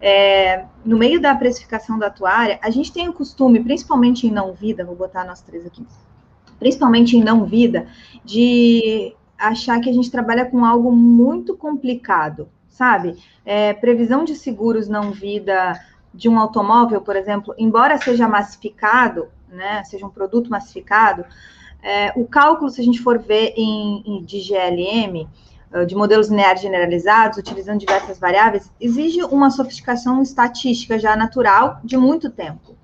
[0.01, 4.53] é, no meio da precificação da atuária, a gente tem o costume, principalmente em não
[4.53, 5.86] vida, vou botar nós três aqui,
[6.60, 7.88] principalmente em não vida,
[8.23, 13.17] de achar que a gente trabalha com algo muito complicado sabe?
[13.45, 15.79] É, previsão de seguros não vida
[16.13, 21.25] de um automóvel, por exemplo, embora seja massificado, né, seja um produto massificado,
[21.81, 25.27] é, o cálculo, se a gente for ver em, em de GLM,
[25.71, 31.97] ah, de modelos lineares generalizados, utilizando diversas variáveis, exige uma sofisticação estatística já natural de
[31.97, 32.75] muito tempo.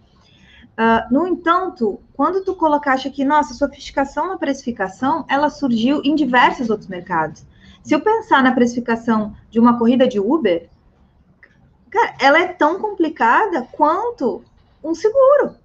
[0.72, 6.70] Uh, no entanto, quando tu colocaste aqui, nossa, sofisticação na precificação, ela surgiu em diversos
[6.70, 7.46] outros mercados.
[7.84, 10.70] Se eu pensar na precificação de uma corrida de Uber,
[11.90, 14.44] cara, ela é tão complicada quanto
[14.84, 15.56] um seguro.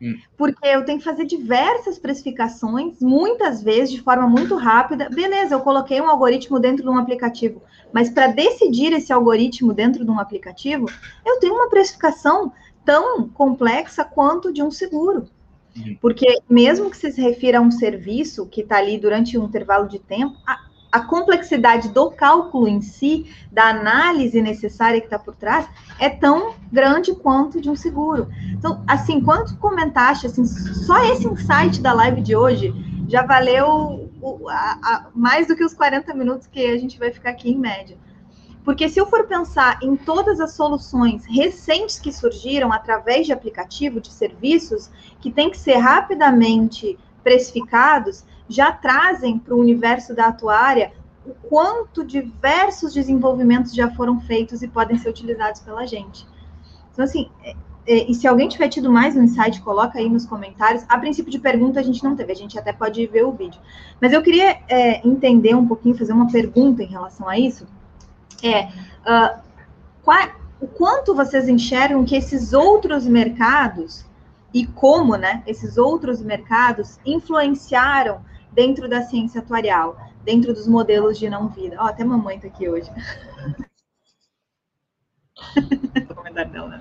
[0.00, 0.18] Hum.
[0.36, 5.08] Porque eu tenho que fazer diversas precificações, muitas vezes de forma muito rápida.
[5.08, 10.04] Beleza, eu coloquei um algoritmo dentro de um aplicativo, mas para decidir esse algoritmo dentro
[10.04, 10.86] de um aplicativo,
[11.24, 12.52] eu tenho uma precificação
[12.84, 15.28] tão complexa quanto de um seguro.
[15.76, 15.96] Hum.
[16.00, 20.00] Porque mesmo que se refira a um serviço que está ali durante um intervalo de
[20.00, 25.66] tempo, a complexidade do cálculo em si, da análise necessária que está por trás,
[25.98, 28.28] é tão grande quanto de um seguro.
[28.52, 32.74] Então, assim, quando comentaste, assim, só esse insight da live de hoje
[33.08, 37.10] já valeu o, a, a, mais do que os 40 minutos que a gente vai
[37.10, 37.96] ficar aqui em média.
[38.64, 44.00] Porque se eu for pensar em todas as soluções recentes que surgiram através de aplicativo,
[44.00, 50.92] de serviços, que tem que ser rapidamente precificados, já trazem para o universo da atuária
[51.24, 56.26] o quanto diversos desenvolvimentos já foram feitos e podem ser utilizados pela gente.
[56.92, 57.54] Então, assim, é,
[57.86, 60.84] é, e se alguém tiver tido mais um insight, coloca aí nos comentários.
[60.88, 63.60] A princípio de pergunta a gente não teve, a gente até pode ver o vídeo.
[64.00, 67.66] Mas eu queria é, entender um pouquinho, fazer uma pergunta em relação a isso.
[68.42, 69.40] É, uh,
[70.02, 70.28] qual,
[70.60, 74.04] o quanto vocês enxergam que esses outros mercados
[74.52, 78.20] e como, né, esses outros mercados influenciaram
[78.52, 81.76] dentro da ciência atuarial, dentro dos modelos de não vida.
[81.78, 82.90] Ó, oh, até mamãe tá aqui hoje.
[86.52, 86.80] não, né?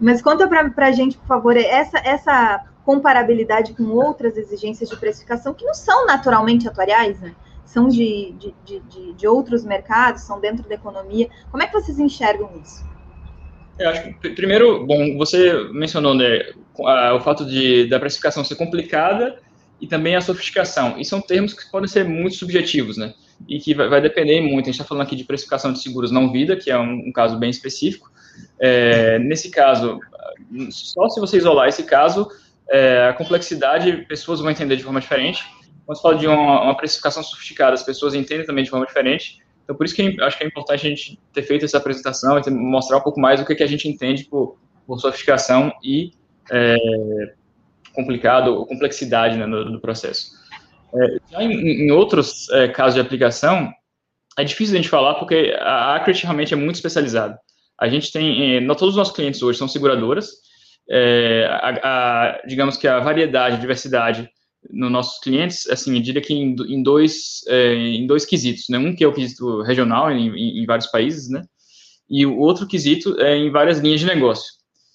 [0.00, 5.52] Mas conta para a gente, por favor, essa, essa comparabilidade com outras exigências de precificação
[5.52, 7.34] que não são naturalmente atuariais, né?
[7.64, 8.32] São de,
[8.64, 11.28] de, de, de outros mercados, são dentro da economia.
[11.50, 12.86] Como é que vocês enxergam isso?
[13.78, 16.40] Eu acho que, primeiro, bom, você mencionou né,
[16.78, 19.38] o fato de da precificação ser complicada
[19.80, 20.98] e também a sofisticação.
[20.98, 23.14] E são termos que podem ser muito subjetivos, né?
[23.48, 24.64] E que vai, vai depender muito.
[24.64, 27.12] A gente está falando aqui de precificação de seguros não vida, que é um, um
[27.12, 28.10] caso bem específico.
[28.58, 30.00] É, nesse caso,
[30.70, 32.28] só se você isolar esse caso,
[32.68, 35.44] é, a complexidade, pessoas vão entender de forma diferente.
[35.84, 39.42] Quando se fala de uma, uma precificação sofisticada, as pessoas entendem também de forma diferente.
[39.62, 42.38] Então, por isso que eu acho que é importante a gente ter feito essa apresentação
[42.38, 44.56] e mostrar um pouco mais o que, que a gente entende por,
[44.86, 46.12] por sofisticação e
[46.50, 46.76] é,
[47.96, 50.30] complicado, ou complexidade né, no, no processo.
[50.94, 53.72] É, já em, em outros é, casos de aplicação,
[54.38, 57.38] é difícil a gente falar porque a Accurate realmente é muito especializada.
[57.78, 60.28] A gente tem, não todos os nossos clientes hoje são seguradoras,
[60.88, 64.30] é, a, a, digamos que a variedade, a diversidade
[64.70, 68.78] nos nossos clientes, assim, eu diria que em, em dois, é, em dois quesitos, né?
[68.78, 71.44] Um que é o quesito regional em, em, em, vários países, né?
[72.08, 74.52] E o outro quesito é em várias linhas de negócio.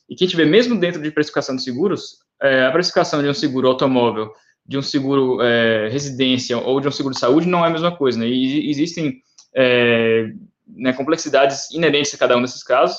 [0.09, 3.67] E quem tiver mesmo dentro de precificação de seguros, é, a precificação de um seguro
[3.67, 4.33] automóvel,
[4.65, 7.95] de um seguro é, residência ou de um seguro de saúde não é a mesma
[7.95, 8.27] coisa, né?
[8.27, 9.21] E existem
[9.55, 10.31] é,
[10.67, 12.97] né, complexidades inerentes a cada um desses casos.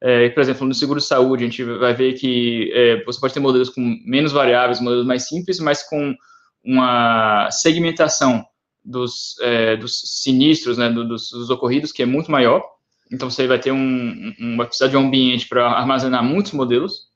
[0.00, 3.32] É, por exemplo, no seguro de saúde, a gente vai ver que é, você pode
[3.32, 6.12] ter modelos com menos variáveis, modelos mais simples, mas com
[6.64, 8.44] uma segmentação
[8.84, 12.62] dos, é, dos sinistros, né, dos, dos, ocorridos, que é muito maior.
[13.12, 17.11] Então, você vai ter um, um vai precisar de um ambiente para armazenar muitos modelos.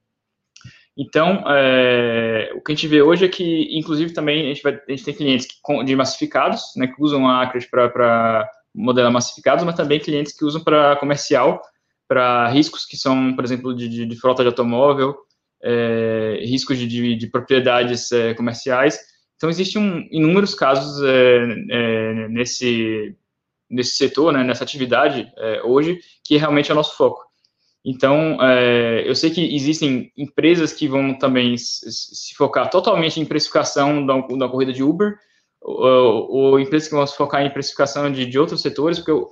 [0.97, 4.75] Então, é, o que a gente vê hoje é que, inclusive, também a gente, vai,
[4.75, 9.63] a gente tem clientes que, de massificados, né, que usam a Acres para modelar massificados,
[9.65, 11.61] mas também clientes que usam para comercial,
[12.09, 15.15] para riscos que são, por exemplo, de, de, de frota de automóvel,
[15.63, 18.99] é, riscos de, de, de propriedades é, comerciais.
[19.37, 23.15] Então, existem um, inúmeros casos é, é, nesse,
[23.69, 27.26] nesse setor, né, nessa atividade é, hoje, que realmente é o nosso foco.
[27.89, 34.05] Então, é, eu sei que existem empresas que vão também se focar totalmente em precificação
[34.05, 35.17] da, da corrida de Uber,
[35.63, 39.29] ou, ou, empresas que vão se focar em precificação de, de outros setores, porque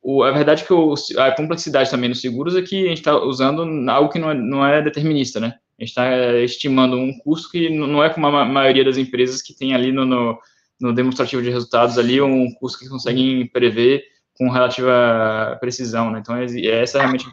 [0.00, 2.98] o, a verdade é que o, a complexidade também nos seguros é que a gente
[2.98, 5.54] está usando algo que não é, não é determinista, né?
[5.76, 9.42] A gente está é, estimando um custo que não é como a maioria das empresas
[9.42, 10.38] que tem ali no, no,
[10.80, 14.04] no demonstrativo de resultados ali, um custo que conseguem prever
[14.34, 16.20] com relativa precisão, né?
[16.20, 17.26] Então, é, é essa é realmente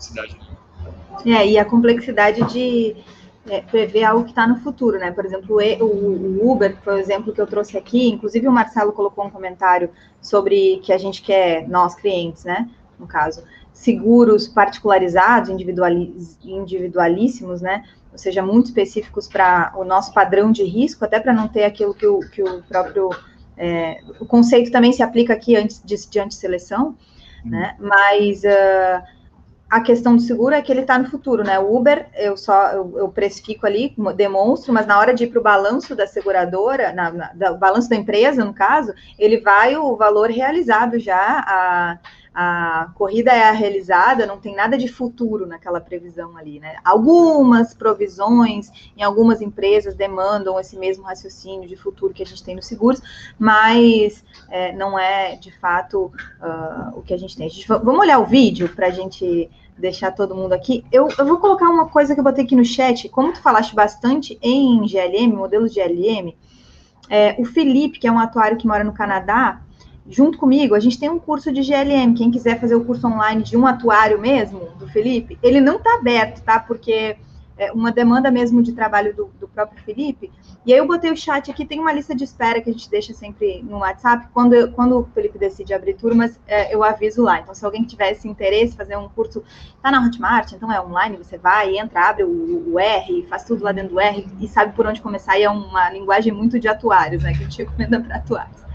[0.00, 0.36] complexidade.
[1.26, 2.96] É, e a complexidade de
[3.48, 5.10] é, prever algo que está no futuro, né?
[5.10, 9.26] Por exemplo, o, o, Uber, o exemplo que eu trouxe aqui, inclusive o Marcelo colocou
[9.26, 9.90] um comentário
[10.20, 12.68] sobre que a gente quer, nós clientes, né?
[12.98, 15.50] No caso, seguros particularizados,
[16.42, 17.84] individualíssimos, né?
[18.12, 21.94] Ou seja, muito específicos para o nosso padrão de risco, até para não ter aquilo
[21.94, 23.10] que o, que o próprio.
[23.56, 26.96] É, o conceito também se aplica aqui antes de, de antisseleção,
[27.44, 27.76] né?
[27.78, 28.42] Mas.
[28.42, 29.19] Uh,
[29.70, 31.56] a questão do seguro é que ele está no futuro, né?
[31.60, 35.38] O Uber, eu só eu, eu precifico ali, demonstro, mas na hora de ir para
[35.38, 39.94] o balanço da seguradora, na, na, da, balanço da empresa, no caso, ele vai o
[39.94, 41.98] valor realizado já, a,
[42.32, 46.76] a corrida é realizada, não tem nada de futuro naquela previsão ali, né?
[46.84, 52.54] Algumas provisões em algumas empresas demandam esse mesmo raciocínio de futuro que a gente tem
[52.54, 53.02] nos seguros,
[53.38, 57.46] mas é, não é de fato uh, o que a gente tem.
[57.46, 60.84] A gente, vamos olhar o vídeo para a gente deixar todo mundo aqui.
[60.92, 63.74] Eu, eu vou colocar uma coisa que eu botei aqui no chat, como tu falaste
[63.74, 66.36] bastante em GLM, modelos de GLM,
[67.08, 69.60] é, o Felipe, que é um atuário que mora no Canadá,
[70.08, 72.14] junto comigo, a gente tem um curso de GLM.
[72.14, 75.94] Quem quiser fazer o curso online de um atuário mesmo, do Felipe, ele não está
[75.94, 76.58] aberto, tá?
[76.58, 77.16] Porque
[77.60, 80.32] é uma demanda mesmo de trabalho do, do, próprio Felipe.
[80.64, 82.88] E aí eu botei o chat aqui, tem uma lista de espera que a gente
[82.88, 84.28] deixa sempre no WhatsApp.
[84.32, 87.38] Quando, eu, quando o Felipe decide abrir turmas, é, eu aviso lá.
[87.38, 89.44] Então, se alguém tiver esse interesse, fazer um curso,
[89.82, 93.62] tá na Hotmart, então é online, você vai, entra, abre o, o R, faz tudo
[93.62, 95.38] lá dentro do R e sabe por onde começar.
[95.38, 97.32] E é uma linguagem muito de atuários, né?
[97.32, 98.69] Que a gente recomenda para atuários.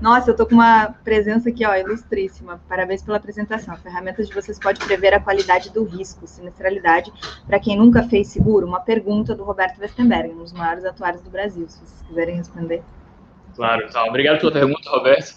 [0.00, 2.58] Nossa, eu tô com uma presença aqui, ó, ilustríssima.
[2.66, 3.74] Parabéns pela apresentação.
[3.74, 7.12] A ferramenta de vocês pode prever a qualidade do risco, sinistralidade,
[7.46, 8.66] para quem nunca fez seguro.
[8.66, 12.82] Uma pergunta do Roberto Westenberg, um dos maiores atuários do Brasil, se vocês quiserem responder.
[13.54, 15.34] Claro, então, obrigado pela pergunta, Roberto.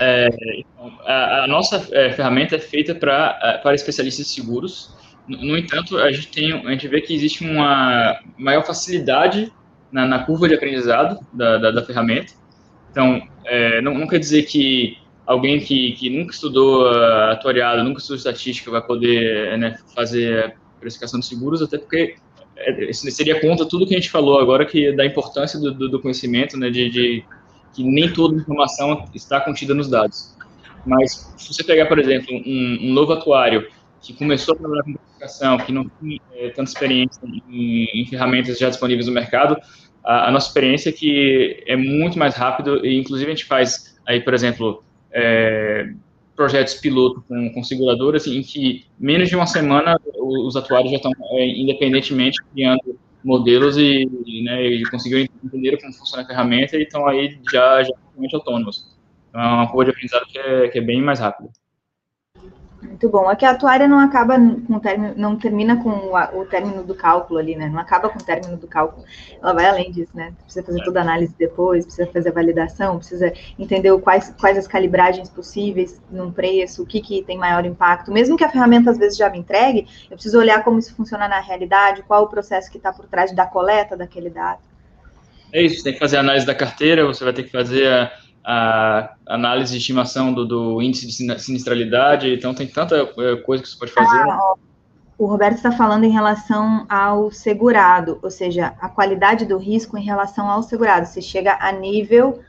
[0.00, 0.28] É,
[0.58, 4.96] então, a, a, nossa é, ferramenta é feita pra, é, para especialistas de seguros.
[5.28, 9.52] No, no, entanto, a gente, tem, a gente vê que existe uma maior facilidade
[9.92, 12.41] na, na curva de aprendizado da, da, da ferramenta.
[12.92, 17.98] Então, é, não, não, quer dizer que alguém que, que nunca estudou uh, atuariado, nunca
[17.98, 22.16] estudou estatística, vai poder né, fazer precificação de seguros, até porque
[22.56, 26.00] é, seria contra tudo que a gente falou agora, que da importância do, do, do
[26.00, 27.24] conhecimento, né, de, de,
[27.74, 30.36] que nem toda informação está contida nos dados.
[30.84, 33.66] Mas, se você pegar, por exemplo, um, um novo atuário
[34.02, 38.58] que começou a trabalhar com precificação, que não tem é, tanta experiência em, em ferramentas
[38.58, 39.56] já disponíveis no mercado,
[40.04, 44.20] a, nossa experiência é que é muito mais rápido e, inclusive, a gente faz aí,
[44.20, 44.82] por exemplo,
[45.12, 45.92] é,
[46.34, 51.12] projetos piloto com, com seguradoras em que menos de uma semana os atuários já estão
[51.32, 54.08] é, independentemente criando modelos e,
[54.44, 57.92] né, e conseguiram entender como funciona a ferramenta e estão aí já, já
[58.34, 58.96] autônomos.
[59.28, 61.48] Então, é uma curva de aprendizado que é, que é bem mais rápida.
[62.82, 63.30] Muito bom.
[63.30, 66.82] É que a atuária não acaba com o término, não termina com o, o, término
[66.82, 67.68] do cálculo ali, né?
[67.68, 69.04] Não acaba com o término do cálculo.
[69.40, 70.32] Ela vai além disso, né?
[70.42, 70.84] Precisa fazer é.
[70.84, 76.00] toda a análise depois, precisa fazer a validação, precisa entender quais, quais as calibragens possíveis
[76.10, 78.10] num preço, o que, que tem maior impacto.
[78.12, 81.28] Mesmo que a ferramenta às vezes já me entregue, eu preciso olhar como isso funciona
[81.28, 84.60] na realidade, qual o processo que está por trás da coleta daquele dado.
[85.52, 87.86] É isso, você tem que fazer a análise da carteira, você vai ter que fazer
[87.86, 88.10] a
[88.44, 93.68] a análise de estimação do, do, índice de sinistralidade, então tem tanta é, coisa que
[93.68, 94.18] você pode fazer.
[94.18, 94.54] Ah,
[95.16, 100.02] o Roberto está falando em relação ao segurado, ou seja, a qualidade do risco em
[100.02, 101.06] relação ao segurado.
[101.06, 102.40] Você chega a nível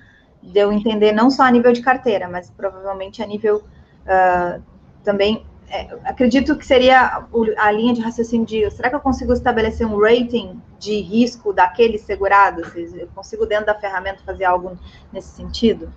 [0.41, 4.62] de eu entender, não só a nível de carteira, mas provavelmente a nível uh,
[5.04, 7.26] também é, acredito que seria
[7.57, 11.97] a linha de raciocínio de será que eu consigo estabelecer um rating de risco daquele
[11.97, 12.61] segurado?
[12.95, 14.78] Eu consigo, dentro da ferramenta, fazer algo
[15.11, 15.91] nesse sentido?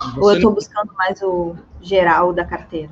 [0.00, 2.90] Você Ou eu estou buscando mais o geral da carteira?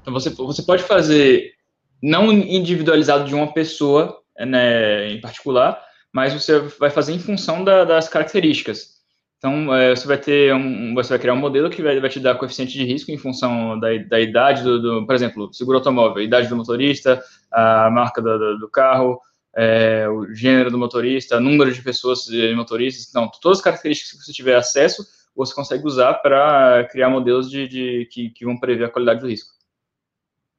[0.00, 1.54] Então, você, você pode fazer,
[2.00, 5.82] não individualizado de uma pessoa né, em particular,
[6.12, 8.99] mas você vai fazer em função da, das características.
[9.40, 12.20] Então, é, você vai ter um, você vai criar um modelo que vai, vai te
[12.20, 16.22] dar coeficiente de risco em função da, da idade do, do, por exemplo, seguro automóvel,
[16.22, 19.18] idade do motorista, a marca do, do, carro,
[19.56, 24.32] é, o gênero do motorista, número de pessoas motoristas, então, todas as características que você
[24.34, 28.90] tiver acesso, você consegue usar para criar modelos de, de que, que, vão prever a
[28.90, 29.54] qualidade do risco.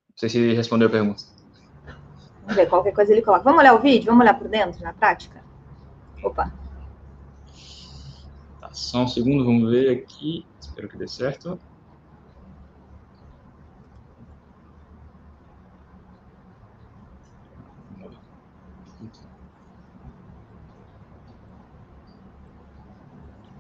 [0.10, 1.22] Não sei se respondeu a pergunta.
[2.42, 3.44] Vamos ver, qualquer coisa ele coloca.
[3.44, 4.08] Vamos olhar o vídeo?
[4.08, 5.40] Vamos olhar por dentro, na prática?
[6.24, 6.61] Opa.
[8.74, 10.48] Só um segundo, vamos ver aqui.
[10.60, 11.60] Espero que dê certo.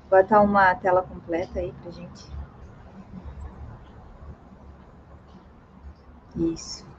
[0.09, 2.26] Bota uma tela completa aí pra gente.
[6.36, 6.90] Isso.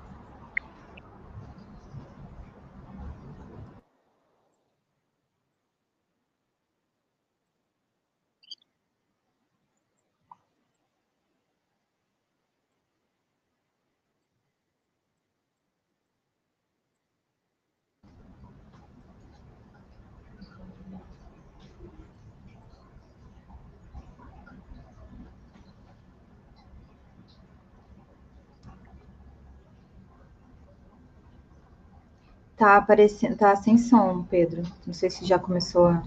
[32.62, 34.62] Tá aparecendo, tá sem som, Pedro.
[34.86, 36.04] Não sei se já começou a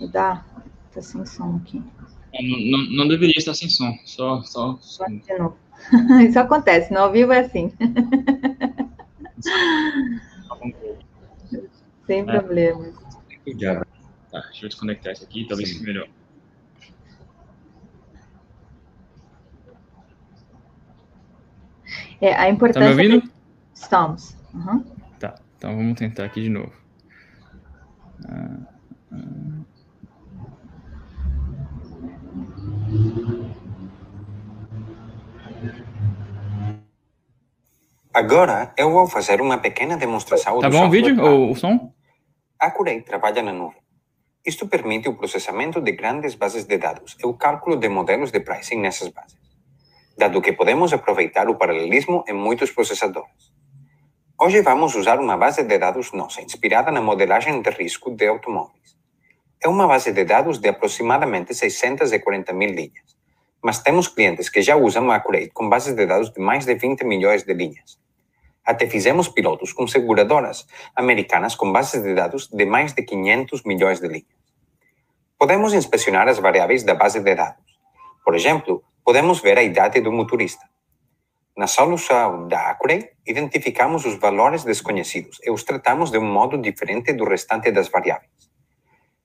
[0.00, 0.44] mudar.
[0.92, 1.80] Tá sem som aqui.
[2.32, 4.42] É, não, não, não deveria estar sem som, só.
[4.42, 4.76] só...
[4.80, 5.56] só de novo.
[6.28, 7.72] Isso acontece, no ao vivo é assim.
[12.08, 12.24] sem é.
[12.24, 12.96] problemas.
[14.32, 16.08] Tá, deixa eu desconectar isso aqui, talvez fique melhor.
[22.20, 22.90] É, a importância.
[22.90, 23.30] Tá me ouvindo?
[23.72, 24.36] Estamos.
[24.52, 24.97] Uhum.
[25.58, 26.72] Então vamos tentar aqui de novo.
[28.24, 28.58] Ah,
[29.12, 29.58] ah.
[38.14, 41.92] Agora eu vou fazer uma pequena demonstração tá bom o vídeo ou o som?
[42.58, 43.82] Accurate trabalha na nuvem.
[44.46, 48.40] Isto permite o processamento de grandes bases de dados e o cálculo de modelos de
[48.40, 49.38] pricing nessas bases,
[50.16, 53.57] dado que podemos aproveitar o paralelismo em muitos processadores.
[54.40, 58.96] Hoje vamos usar uma base de dados nossa, inspirada na modelagem de risco de automóveis.
[59.60, 63.16] É uma base de dados de aproximadamente 640 mil linhas,
[63.60, 66.76] mas temos clientes que já usam a Accurate com bases de dados de mais de
[66.76, 67.98] 20 milhões de linhas.
[68.64, 73.98] Até fizemos pilotos com seguradoras americanas com bases de dados de mais de 500 milhões
[73.98, 74.38] de linhas.
[75.36, 77.76] Podemos inspecionar as variáveis da base de dados.
[78.24, 80.64] Por exemplo, podemos ver a idade do motorista,
[81.58, 87.12] na solução da Accurate, identificamos os valores desconhecidos e os tratamos de um modo diferente
[87.12, 88.48] do restante das variáveis.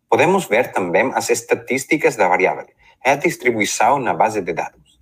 [0.09, 2.65] Podemos ver também as estatísticas da variável
[3.05, 4.99] e a distribuição na base de dados.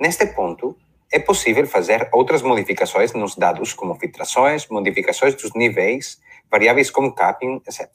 [0.00, 0.78] Neste ponto,
[1.12, 6.18] é possível fazer outras modificações nos dados, como filtrações, modificações dos níveis,
[6.50, 7.90] variáveis como capping, etc.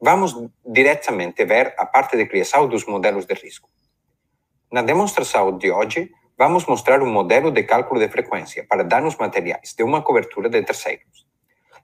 [0.00, 0.34] Vamos
[0.66, 3.68] diretamente ver a parte de criação dos modelos de risco.
[4.72, 9.74] Na demonstração de hoje, vamos mostrar um modelo de cálculo de frequência para danos materiais
[9.76, 11.26] de uma cobertura de terceiros.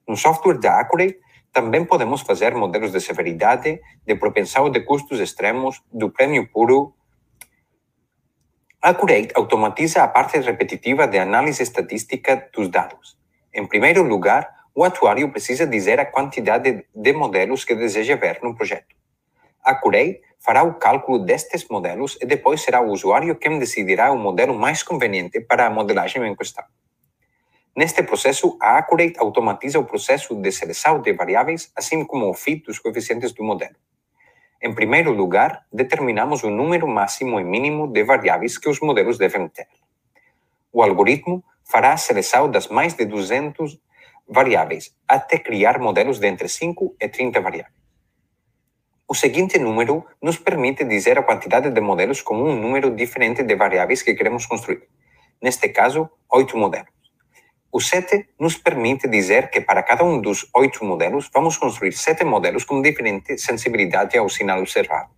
[0.07, 1.19] No software da Accurate,
[1.53, 6.95] também podemos fazer modelos de severidade, de propensão de custos extremos, do prêmio puro.
[8.81, 13.19] Accurate automatiza a parte repetitiva de análise estatística dos dados.
[13.55, 18.55] Em primeiro lugar, o atuário precisa dizer a quantidade de modelos que deseja ver no
[18.55, 18.97] projeto.
[19.63, 24.55] Accurate fará o cálculo destes modelos e depois será o usuário quem decidirá o modelo
[24.59, 26.65] mais conveniente para a modelagem em questão.
[27.77, 32.65] Neste processo, a Accurate automatiza o processo de seleção de variáveis, assim como o fit
[32.67, 33.77] dos coeficientes do modelo.
[34.61, 39.49] Em primeiro lugar, determinamos o número máximo e mínimo de variáveis que os modelos devem
[39.49, 39.69] ter.
[40.73, 43.79] O algoritmo fará a seleção das mais de 200
[44.29, 47.82] variáveis, até criar modelos de entre 5 e 30 variáveis.
[49.13, 53.55] O seguinte número nos permite dizer a quantidade de modelos com um número diferente de
[53.55, 54.89] variáveis que queremos construir.
[55.39, 56.89] Neste caso, 8 modelos.
[57.71, 62.25] O 7 nos permite dizer que para cada um dos oito modelos, vamos construir sete
[62.25, 65.11] modelos com diferente sensibilidade ao sinal observado.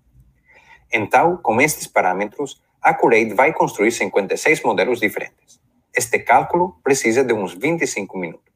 [0.92, 2.98] Então, com estes parâmetros, a
[3.36, 5.60] vai construir 56 modelos diferentes.
[5.94, 8.54] Este cálculo precisa de uns 25 minutos.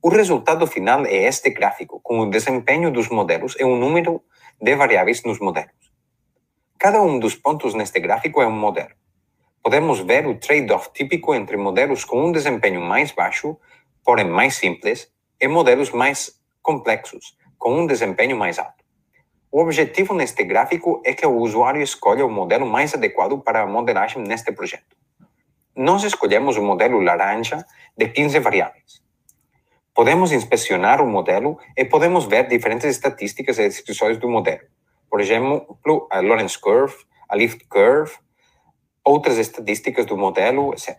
[0.00, 4.22] O resultado final é este gráfico, com o desempenho dos modelos e o número
[4.60, 5.92] de variáveis nos modelos.
[6.78, 8.98] Cada um dos pontos neste gráfico é um modelo
[9.68, 13.54] podemos ver o trade-off típico entre modelos com um desempenho mais baixo,
[14.02, 18.82] porém mais simples, e modelos mais complexos, com um desempenho mais alto.
[19.52, 23.66] O objetivo neste gráfico é que o usuário escolha o modelo mais adequado para a
[23.66, 24.96] modelagem neste projeto.
[25.76, 27.62] Nós escolhemos o modelo laranja
[27.94, 29.02] de 15 variáveis.
[29.98, 34.60] Podemos inspecionar o modelo e podemos ver diferentes estatísticas e descrições do modelo.
[35.10, 35.76] Por exemplo,
[36.08, 36.94] a Lorentz Curve,
[37.28, 38.12] a Lift Curve,
[39.04, 40.96] outras estatísticas do modelo, etc.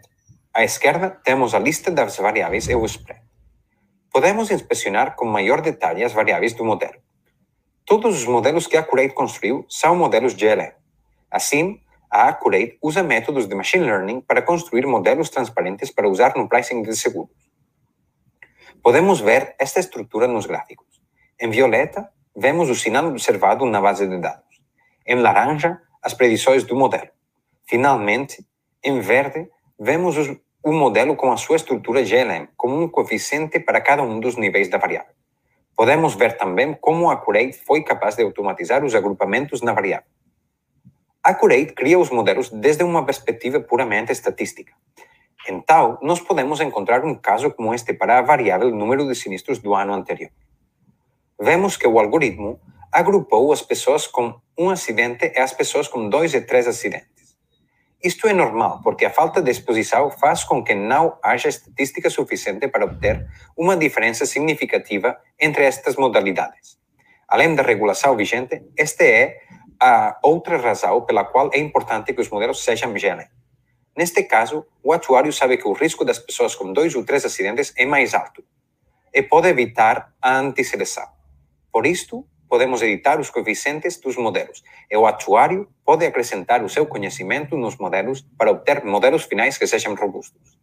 [0.54, 3.22] À esquerda, temos a lista das variáveis e o spread.
[4.12, 7.00] Podemos inspecionar com maior detalhe as variáveis do modelo.
[7.86, 10.74] Todos os modelos que a Accurate construiu são modelos GLM.
[11.32, 11.80] Assim,
[12.12, 16.82] a Accurate usa métodos de machine learning para construir modelos transparentes para usar no pricing
[16.82, 17.49] de seguros.
[18.82, 21.02] Podemos ver esta estrutura nos gráficos.
[21.40, 24.62] Em violeta, vemos o sinal observado na base de dados.
[25.06, 27.10] Em laranja, as predições do modelo.
[27.68, 28.46] Finalmente,
[28.82, 30.16] em verde, vemos
[30.64, 34.70] o modelo com a sua estrutura GLM, como um coeficiente para cada um dos níveis
[34.70, 35.14] da variável.
[35.76, 40.08] Podemos ver também como a Accurate foi capaz de automatizar os agrupamentos na variável.
[41.22, 44.74] A Accurate cria os modelos desde uma perspectiva puramente estatística.
[45.50, 49.74] Então, nós podemos encontrar um caso como este para a variável número de sinistros do
[49.74, 50.30] ano anterior.
[51.42, 52.60] Vemos que o algoritmo
[52.92, 57.36] agrupou as pessoas com um acidente e as pessoas com dois e três acidentes.
[58.02, 62.68] Isto é normal, porque a falta de exposição faz com que não haja estatística suficiente
[62.68, 63.28] para obter
[63.58, 66.78] uma diferença significativa entre estas modalidades.
[67.28, 69.40] Além da regulação vigente, esta é
[69.82, 73.39] a outra razão pela qual é importante que os modelos sejam GLM.
[74.00, 77.74] Neste caso, o atuário sabe que o risco das pessoas com dois ou três acidentes
[77.76, 78.42] é mais alto
[79.14, 81.06] e pode evitar a antisseleção.
[81.70, 86.86] Por isto, podemos editar os coeficientes dos modelos e o atuário pode acrescentar o seu
[86.86, 90.58] conhecimento nos modelos para obter modelos finais que sejam robustos.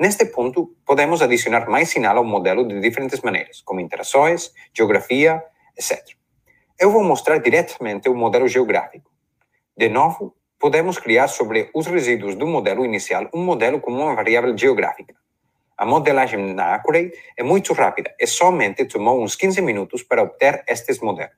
[0.00, 5.44] Neste ponto, podemos adicionar mais sinal ao modelo de diferentes maneiras, como interações, geografia,
[5.76, 6.16] etc.
[6.80, 9.10] Eu vou mostrar diretamente o modelo geográfico.
[9.76, 14.56] De novo, podemos criar sobre os resíduos do modelo inicial um modelo com uma variável
[14.56, 15.12] geográfica.
[15.76, 20.62] A modelagem na Accurate é muito rápida e somente tomou uns 15 minutos para obter
[20.68, 21.34] estes modelos.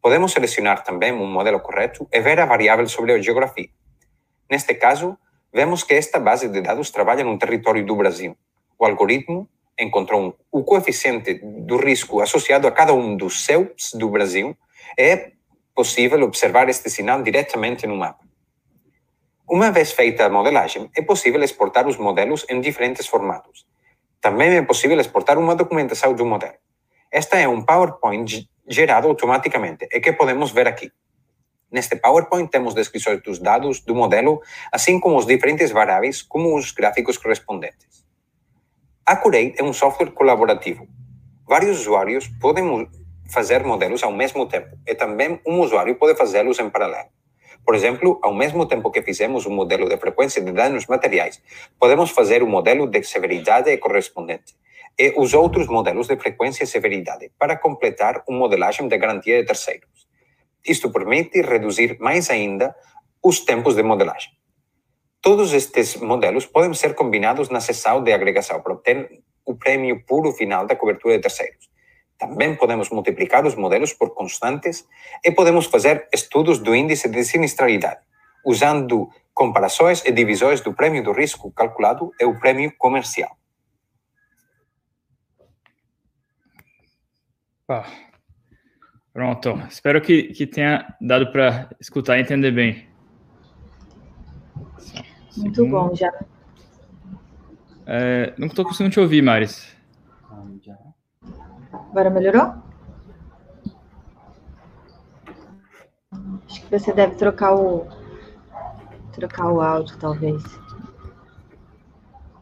[0.00, 3.68] Podemos selecionar também um modelo correto e ver a variável sobre a geografia.
[4.50, 5.18] Neste caso,
[5.52, 8.34] vemos que esta base de dados trabalha no território do Brasil.
[8.78, 9.46] O algoritmo
[9.78, 14.56] encontrou o coeficiente do risco associado a cada um dos CEUPs do Brasil
[14.96, 15.32] e é
[15.74, 18.27] possível observar este sinal diretamente no mapa.
[19.50, 23.66] Uma vez feita a modelagem, é possível exportar os modelos em diferentes formatos.
[24.20, 26.52] Também é possível exportar uma documentação do modelo.
[27.10, 30.92] Esta é um PowerPoint gerado automaticamente e que podemos ver aqui.
[31.72, 36.70] Neste PowerPoint temos descrições dos dados do modelo, assim como os diferentes variáveis, como os
[36.70, 38.04] gráficos correspondentes.
[39.06, 40.86] Accurate é um software colaborativo.
[41.48, 42.86] Vários usuários podem
[43.30, 47.08] fazer modelos ao mesmo tempo e também um usuário pode fazê-los em paralelo.
[47.68, 51.38] Por exemplo, ao mesmo tempo que fizemos o modelo de frequência de danos materiais,
[51.78, 54.56] podemos fazer o modelo de severidade correspondente
[54.98, 59.46] e os outros modelos de frequência e severidade para completar uma modelagem de garantia de
[59.46, 60.08] terceiros.
[60.66, 62.74] Isto permite reduzir mais ainda
[63.22, 64.32] os tempos de modelagem.
[65.20, 69.10] Todos estes modelos podem ser combinados na sessão de agregação para obter
[69.44, 71.67] o prêmio puro final da cobertura de terceiros.
[72.18, 74.86] Também podemos multiplicar os modelos por constantes
[75.24, 78.00] e podemos fazer estudos do índice de sinistralidade,
[78.44, 83.36] usando comparações e divisões do prêmio do risco calculado e o prêmio comercial.
[87.68, 87.84] Ah,
[89.18, 89.60] Pronto.
[89.68, 92.86] Espero que, que tenha dado para escutar e entender bem.
[95.36, 96.08] Muito bom, já.
[97.84, 99.76] É, não estou conseguindo te ouvir, Maris.
[101.98, 102.54] Agora melhorou?
[106.46, 107.88] Acho que você deve trocar o
[109.12, 110.40] trocar o áudio, talvez.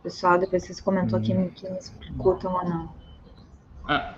[0.02, 1.48] Pessoal, depois vocês comentou aqui hum.
[1.54, 2.94] que não escutam ou não.
[3.88, 4.14] Ah.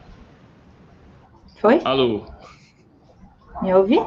[1.60, 1.80] Foi?
[1.84, 2.26] Alô.
[3.62, 4.04] Me ouvi?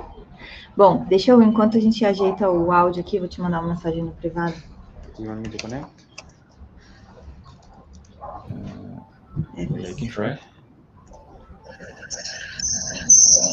[0.75, 4.03] Bom, deixa eu, enquanto a gente ajeita o áudio aqui, vou te mandar uma mensagem
[4.03, 4.55] no privado.
[5.17, 5.88] You want me to connect?
[9.55, 10.51] É, can try.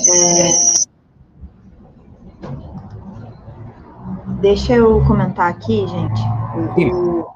[0.09, 0.79] É...
[4.41, 6.23] Deixa eu comentar aqui, gente.
[6.95, 7.27] O...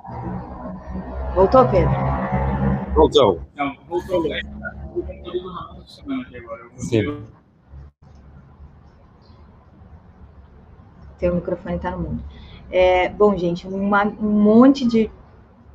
[1.34, 1.90] Voltou, Pedro?
[2.94, 3.40] Voltou.
[3.56, 4.22] Não, voltou.
[6.76, 7.24] Sim.
[11.18, 12.24] Teu microfone está no mundo.
[12.70, 15.10] É, bom, gente, uma, um monte de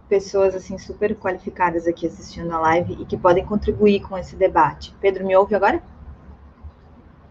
[0.10, 4.96] pessoas assim super qualificadas aqui assistindo a live e que podem contribuir com esse debate.
[5.00, 5.82] Pedro, me ouve agora?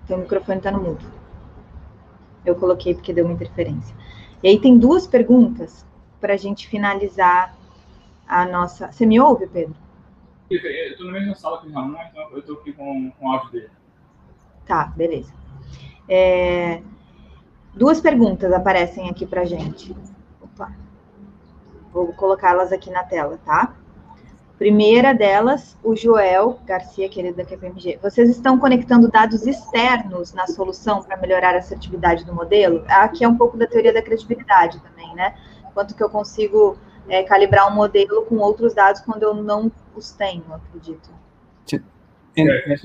[0.06, 1.04] Teu microfone está no mudo.
[2.44, 3.94] Eu coloquei porque deu uma interferência.
[4.42, 5.84] E aí tem duas perguntas
[6.20, 7.56] para a gente finalizar
[8.26, 8.92] a nossa.
[8.92, 9.74] Você me ouve, Pedro?
[10.48, 13.32] Eu estou na mesma sala que o Ramon, então eu estou aqui com, com o
[13.32, 13.70] áudio dele.
[14.64, 15.32] Tá, beleza.
[16.08, 16.82] É...
[17.74, 19.94] Duas perguntas aparecem aqui para gente.
[20.40, 20.72] Opa.
[21.92, 23.74] Vou colocá-las aqui na tela, tá?
[24.58, 27.98] Primeira delas, o Joel Garcia, querido da KPMG.
[28.02, 32.82] Vocês estão conectando dados externos na solução para melhorar a assertividade do modelo?
[32.88, 35.34] Aqui é um pouco da teoria da credibilidade também, né?
[35.74, 40.12] Quanto que eu consigo é, calibrar um modelo com outros dados quando eu não os
[40.12, 41.10] tenho, acredito.
[41.66, 41.82] Sim,
[42.38, 42.76] é,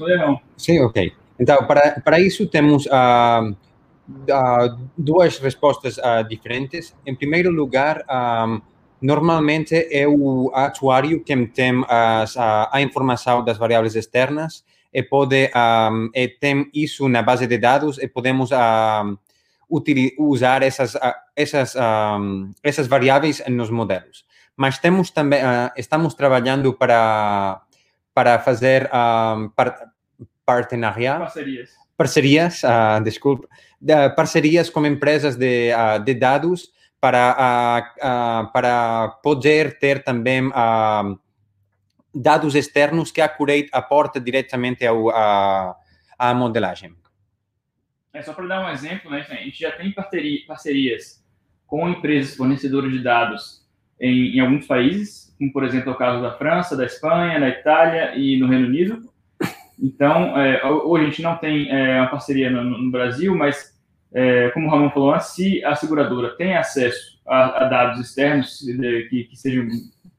[0.57, 1.13] sim ok.
[1.39, 6.93] Então, para, para isso temos uh, uh, duas respostas uh, diferentes.
[7.05, 8.61] Em primeiro lugar, um,
[9.01, 15.49] Normalmente é o atuário quem tem as, a, a, informação das variáveis externas e pode
[15.55, 19.17] um, e tem isso na base de dados e podemos um,
[20.19, 20.95] usar essas
[21.35, 24.23] essas um, essas variáveis nos modelos.
[24.55, 27.59] Mas temos também uh, estamos trabalhando para
[28.13, 29.91] para fazer um, par,
[30.45, 33.47] parceria parcerias parcerias uh, desculpa
[33.79, 36.69] de, parcerias com empresas de, uh, de dados
[37.01, 40.51] para, para poder ter também
[42.13, 45.75] dados externos que a Curate aporta diretamente ao, a,
[46.17, 46.93] à modelagem.
[48.13, 49.25] É só para dar um exemplo, né?
[49.27, 51.25] A gente já tem parcerias
[51.65, 53.65] com empresas fornecedoras de dados
[53.99, 57.49] em, em alguns países, como por exemplo é o caso da França, da Espanha, da
[57.49, 59.09] Itália e no Reino Unido.
[59.81, 63.70] Então, é, hoje a gente não tem é, uma parceria no, no Brasil, mas
[64.13, 68.59] é, como o Ramon falou antes, se a seguradora tem acesso a, a dados externos
[69.09, 69.67] que, que, sejam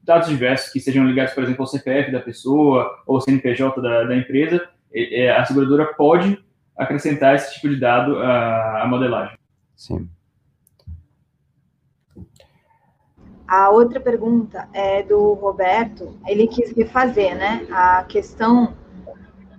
[0.03, 4.03] dados diversos, que sejam ligados, por exemplo, ao CPF da pessoa ou ao CNPJ da,
[4.03, 6.43] da empresa, é, a seguradora pode
[6.77, 9.37] acrescentar esse tipo de dado à, à modelagem.
[9.75, 10.09] Sim.
[13.47, 16.17] A outra pergunta é do Roberto.
[16.25, 17.67] Ele quis refazer, né?
[17.71, 18.73] A questão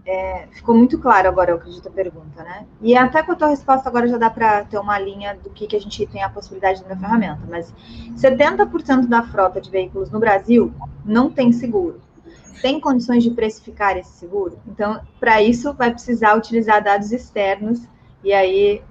[0.06, 2.66] é, ficou muito claro agora, eu acredito, a pergunta, né?
[2.82, 5.66] E até com a tua resposta agora já dá para ter uma linha do que,
[5.66, 7.72] que a gente tem a possibilidade da ferramenta, mas
[8.16, 10.72] 70% da frota de veículos no Brasil
[11.04, 12.00] não tem seguro.
[12.60, 14.58] Tem condições de precificar esse seguro?
[14.66, 17.80] Então, para isso, vai precisar utilizar dados externos,
[18.22, 18.82] e aí,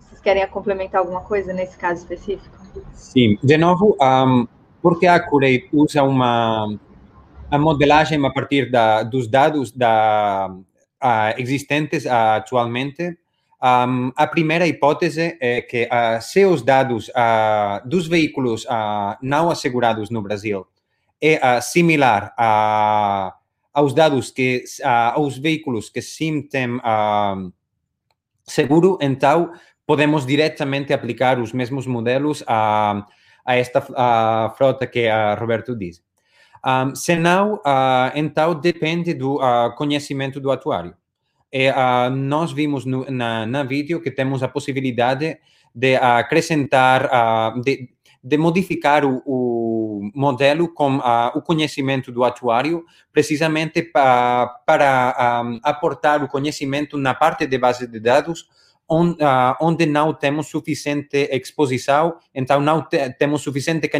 [0.00, 2.56] vocês querem complementar alguma coisa nesse caso específico?
[2.92, 4.46] Sim, de novo, um,
[4.82, 6.76] porque a Curate usa uma
[7.50, 13.16] a modelagem a partir da, dos dados da, uh, existentes uh, atualmente,
[13.62, 17.10] um, a primeira hipótese é que uh, se os dados
[17.84, 18.66] dos veículos
[19.22, 20.66] não assegurados no Brasil
[21.20, 22.34] é similar
[23.72, 24.62] aos dados que
[25.14, 26.78] aos veículos que sim têm
[28.44, 29.52] seguro, então
[29.86, 33.06] podemos diretamente aplicar os mesmos modelos a,
[33.44, 33.80] a esta
[34.56, 36.05] frota que a Roberto diz.
[36.66, 40.96] Um, senão, uh, então, depende do uh, conhecimento do atuário.
[41.52, 45.38] E, uh, nós vimos no, na, na vídeo que temos a possibilidade
[45.72, 47.90] de acrescentar, de,
[48.24, 50.96] de, modificar o, o modelo com
[51.34, 57.86] o conhecimento do atuário, precisamente pa, para um, aportar o conhecimento na parte de base
[57.86, 58.48] de dados
[58.88, 63.90] onde, uh, onde não temos suficiente exposição, então não te, temos suficiente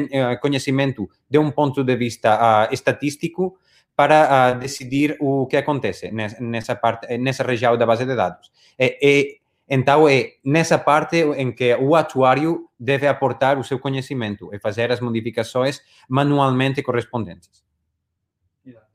[0.41, 3.59] conhecimento de um ponto de vista uh, estatístico
[3.95, 8.53] para decidir o que acontece nessa parte, nessa região da base de dados.
[8.79, 14.51] E, e, então, é nessa parte em que o atuário deve aportar o seu conhecimento
[14.55, 17.65] e fazer as modificações manualmente correspondentes.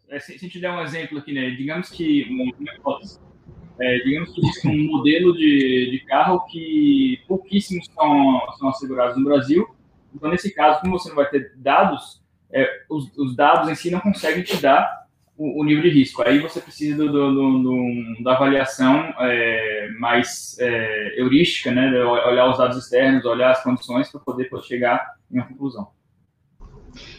[0.08, 1.50] É, se, se te der um exemplo aqui, né?
[1.52, 3.20] digamos que, uma hipótese,
[3.82, 9.25] é, digamos que existe um modelo de, de carro que pouquíssimos são, são assegurados no
[9.25, 9.67] Brasil.
[10.13, 12.21] Então, nesse caso, como você não vai ter dados,
[12.53, 16.21] é, os, os, dados em si não conseguem te dar o, o nível de risco.
[16.21, 21.89] Aí você precisa do, do, do, da avaliação é, mais é, heurística, né?
[22.03, 25.88] olhar os dados externos, olhar as condições para poder chegar em uma conclusão.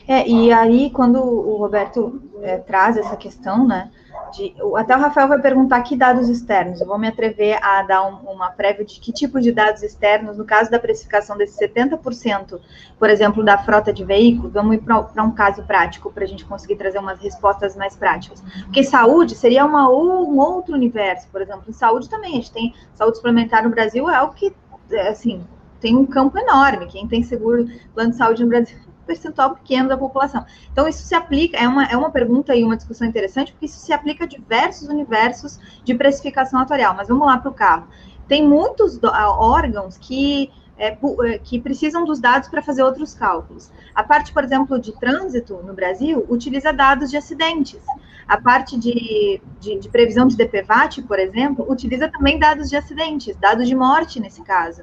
[0.07, 3.91] É, e aí, quando o Roberto é, traz essa questão, né,
[4.33, 6.81] de, até o Rafael vai perguntar que dados externos.
[6.81, 10.37] Eu vou me atrever a dar um, uma prévia de que tipo de dados externos,
[10.37, 12.59] no caso da precificação desses 70%,
[12.99, 16.45] por exemplo, da frota de veículos, vamos ir para um caso prático para a gente
[16.45, 18.43] conseguir trazer umas respostas mais práticas.
[18.65, 22.75] Porque saúde seria uma, um outro universo, por exemplo, em saúde também, a gente tem
[22.95, 24.55] saúde suplementar no Brasil, é algo que,
[24.91, 25.45] é, assim,
[25.81, 26.87] tem um campo enorme.
[26.87, 30.45] Quem tem seguro, plano de saúde no Brasil percentual pequeno da população.
[30.73, 33.79] Então, isso se aplica, é uma, é uma pergunta e uma discussão interessante, porque isso
[33.79, 36.95] se aplica a diversos universos de precificação atuarial.
[36.95, 37.89] Mas vamos lá para o carro.
[38.29, 43.71] Tem muitos órgãos que, é, é, que precisam dos dados para fazer outros cálculos.
[43.95, 47.81] A parte, por exemplo, de trânsito no Brasil utiliza dados de acidentes.
[48.27, 53.37] A parte de, de, de previsão de DPVAT, por exemplo, utiliza também dados de acidentes,
[53.37, 54.83] dados de morte nesse caso.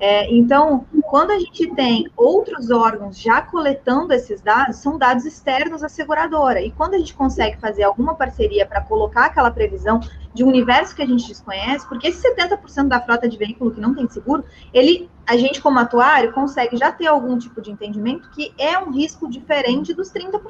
[0.00, 5.84] É, então, quando a gente tem outros órgãos já coletando esses dados, são dados externos
[5.84, 6.62] à seguradora.
[6.62, 10.00] E quando a gente consegue fazer alguma parceria para colocar aquela previsão
[10.32, 13.80] de um universo que a gente desconhece, porque esse 70% da frota de veículo que
[13.80, 14.42] não tem seguro,
[14.72, 18.90] ele, a gente como atuário consegue já ter algum tipo de entendimento que é um
[18.90, 20.40] risco diferente dos 30%.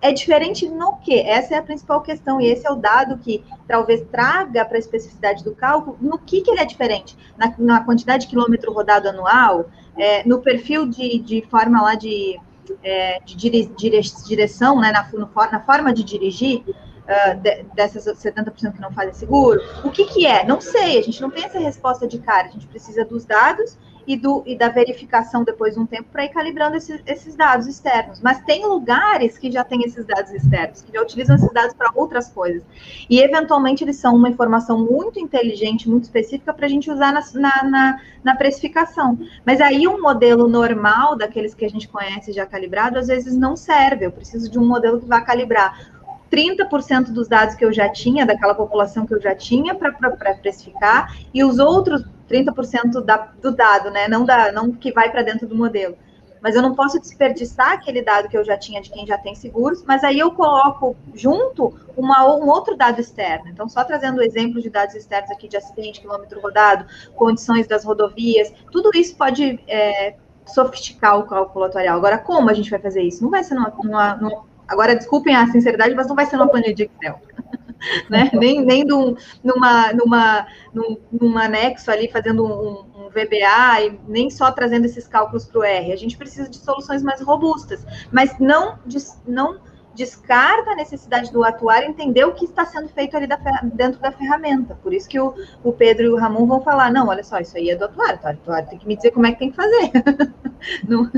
[0.00, 1.18] É diferente no que?
[1.20, 4.78] Essa é a principal questão, e esse é o dado que talvez traga para a
[4.78, 7.16] especificidade do cálculo, no que, que ele é diferente?
[7.36, 12.38] Na, na quantidade de quilômetro rodado anual, é, no perfil de, de forma lá de,
[12.82, 16.62] é, de dire, dire, direção, né, na, no, na forma de dirigir,
[17.06, 20.44] uh, de, dessas 70% que não fazem seguro, o que, que é?
[20.44, 23.76] Não sei, a gente não tem essa resposta de cara, a gente precisa dos dados
[24.06, 27.66] e, do, e da verificação depois de um tempo para ir calibrando esses, esses dados
[27.66, 28.20] externos.
[28.20, 31.90] Mas tem lugares que já têm esses dados externos, que já utilizam esses dados para
[31.94, 32.62] outras coisas.
[33.10, 37.22] E, eventualmente, eles são uma informação muito inteligente, muito específica para a gente usar na,
[37.34, 39.18] na, na, na, precificação.
[39.44, 43.56] Mas aí, um modelo normal, daqueles que a gente conhece já calibrado, às vezes não
[43.56, 44.06] serve.
[44.06, 45.95] Eu preciso de um modelo que vá calibrar
[46.30, 49.92] 30% dos dados que eu já tinha, daquela população que eu já tinha para
[50.36, 54.08] precificar, e os outros 30% da, do dado, né?
[54.08, 55.96] Não, da, não que vai para dentro do modelo.
[56.40, 59.34] Mas eu não posso desperdiçar aquele dado que eu já tinha de quem já tem
[59.34, 63.48] seguros, mas aí eu coloco junto uma, um outro dado externo.
[63.48, 68.52] Então, só trazendo exemplos de dados externos aqui de acidente, quilômetro rodado, condições das rodovias,
[68.70, 70.14] tudo isso pode é,
[70.46, 71.96] sofisticar o cálculo atuarial.
[71.96, 73.22] Agora, como a gente vai fazer isso?
[73.22, 76.48] Não vai ser numa, numa, numa agora desculpem a sinceridade, mas não vai ser numa
[76.48, 77.20] planilha de Excel.
[78.10, 78.30] né?
[78.32, 84.30] Nem, nem num, numa, numa, num, num anexo ali fazendo um, um VBA e nem
[84.30, 85.92] só trazendo esses cálculos para o R.
[85.92, 88.78] A gente precisa de soluções mais robustas, mas não,
[89.26, 89.60] não
[89.96, 94.12] descarta a necessidade do atuário entender o que está sendo feito ali da, dentro da
[94.12, 94.74] ferramenta.
[94.76, 95.34] Por isso que o,
[95.64, 98.20] o, Pedro e o Ramon vão falar, não, olha só, isso aí é do atuário,
[98.22, 99.90] o atuário tem que me dizer como é que tem que fazer.
[100.86, 101.10] não,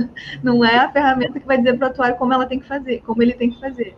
[0.42, 3.02] não é a ferramenta que vai dizer para o atuário como ela tem que fazer,
[3.02, 3.96] como ele tem que fazer.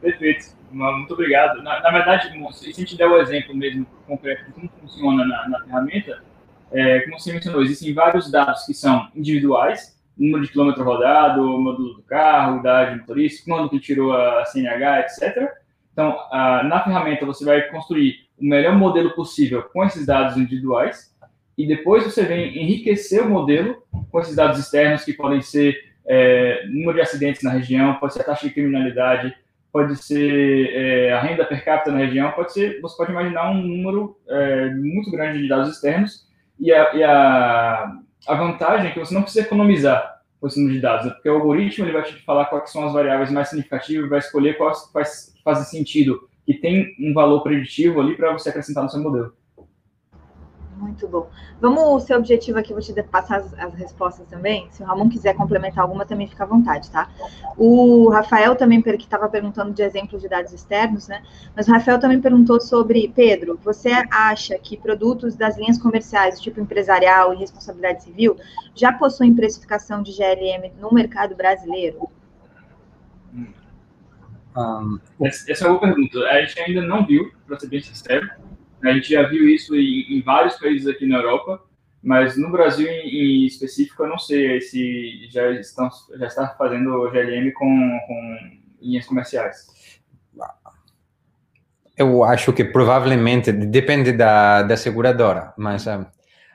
[0.00, 0.56] Perfeito.
[0.70, 1.62] Muito obrigado.
[1.62, 5.48] Na, na verdade, se a gente der o exemplo mesmo concreto de como funciona na,
[5.48, 6.22] na ferramenta,
[6.72, 11.94] é, como você mencionou, existem vários dados que são individuais, número de quilômetro rodado, módulo
[11.94, 15.52] do carro, idade do motorista, quando que tirou a CNH, etc.
[15.92, 21.14] Então, a, na ferramenta você vai construir o melhor modelo possível com esses dados individuais
[21.56, 25.74] e depois você vem enriquecer o modelo com esses dados externos que podem ser
[26.06, 29.34] é, número de acidentes na região, pode ser a taxa de criminalidade,
[29.72, 33.62] pode ser é, a renda per capita na região, pode ser, você pode imaginar um
[33.62, 36.26] número é, muito grande de dados externos
[36.58, 37.92] e a, e a,
[38.26, 40.16] a, vantagem é que você não precisa economizar
[40.56, 41.12] número de dados, né?
[41.12, 44.56] porque o algoritmo ele vai te falar quais são as variáveis mais significativas, vai escolher
[44.56, 49.00] quais, quais fazem sentido, que tem um valor preditivo ali para você acrescentar no seu
[49.00, 49.34] modelo.
[50.78, 51.30] Muito bom.
[51.58, 54.68] Vamos, o seu objetivo aqui, vou te passar as, as, respostas também.
[54.70, 57.08] Se o Ramon quiser complementar alguma, também fica à vontade, tá?
[57.56, 61.22] O Rafael também, que estava perguntando de exemplos de dados externos, né?
[61.56, 66.60] Mas o Rafael também perguntou sobre, Pedro, você acha que produtos das linhas comerciais, tipo
[66.60, 68.36] empresarial e responsabilidade civil,
[68.74, 72.10] já possuem precificação de GLM no mercado brasileiro?
[74.54, 74.98] Um...
[75.22, 76.18] Essa é uma pergunta.
[76.18, 78.28] A gente ainda não viu, para ser bem sincero.
[78.86, 81.62] A gente já viu isso em, em, vários países aqui na Europa,
[82.02, 87.10] mas no Brasil em, em específico eu não sei se já estão já está fazendo
[87.10, 89.66] GLM com, com linhas comerciais.
[91.96, 96.06] Eu acho que provavelmente depende da, da seguradora, mas uh,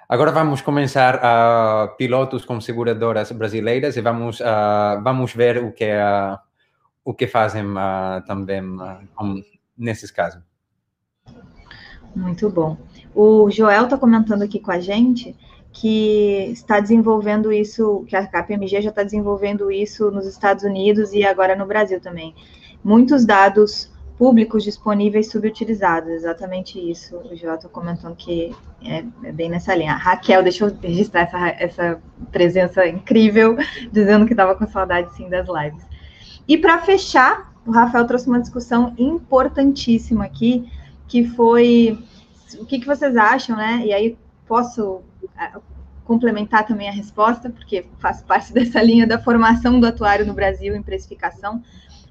[0.07, 5.71] agora vamos começar a uh, pilotos com seguradoras brasileiras e vamos, uh, vamos ver o
[5.71, 5.89] que,
[7.03, 7.65] o que fazem
[8.27, 8.61] também
[9.75, 10.50] nesses casos.
[12.15, 12.77] Muito bom.
[13.13, 15.35] O Joel está comentando aqui com a gente
[15.73, 21.23] que está desenvolvendo isso, que a KPMG já está desenvolvendo isso nos Estados Unidos e
[21.23, 22.35] agora no Brasil também.
[22.83, 27.17] Muitos dados públicos disponíveis subutilizados, exatamente isso.
[27.17, 29.93] O Jota comentando que é, é, bem nessa linha.
[29.93, 32.01] Raquel, deixa eu registrar essa, essa
[32.31, 33.57] presença incrível,
[33.91, 35.83] dizendo que estava com saudade sim das lives.
[36.47, 40.69] E para fechar, o Rafael trouxe uma discussão importantíssima aqui,
[41.11, 42.01] que foi
[42.57, 43.83] o que, que vocês acham, né?
[43.85, 45.01] E aí posso
[45.37, 45.51] é,
[46.05, 50.73] complementar também a resposta, porque faz parte dessa linha da formação do atuário no Brasil
[50.73, 51.61] em precificação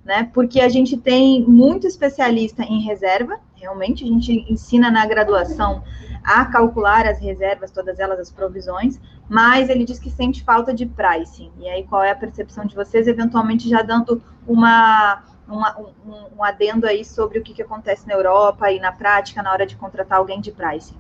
[0.04, 0.30] né?
[0.32, 5.82] Porque a gente tem muito especialista em reserva, realmente, a gente ensina na graduação
[6.22, 10.84] a calcular as reservas, todas elas as provisões, mas ele diz que sente falta de
[10.84, 11.50] pricing.
[11.58, 16.44] E aí, qual é a percepção de vocês, eventualmente já dando uma, uma um, um,
[16.44, 19.76] adendo aí sobre o que, que acontece na Europa e na prática na hora de
[19.76, 20.96] contratar alguém de pricing?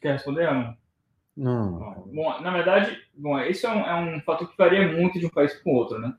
[0.00, 0.78] Quer responder, Ana?
[1.36, 2.04] Não.
[2.12, 5.30] Bom, na verdade, bom, isso é um, é um fator que varia muito de um
[5.30, 6.14] país para o outro, né?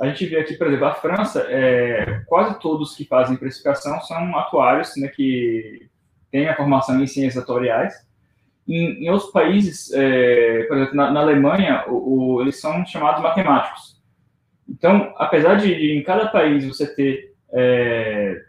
[0.00, 4.38] A gente vê aqui, por exemplo, a França, é, quase todos que fazem precificação são
[4.38, 5.90] atuários, né, que
[6.30, 7.94] têm a formação em ciências atuariais.
[8.66, 13.22] Em, em outros países, é, por exemplo, na, na Alemanha, o, o, eles são chamados
[13.22, 13.99] matemáticos.
[14.70, 18.40] Então, apesar de, em cada país você ter é,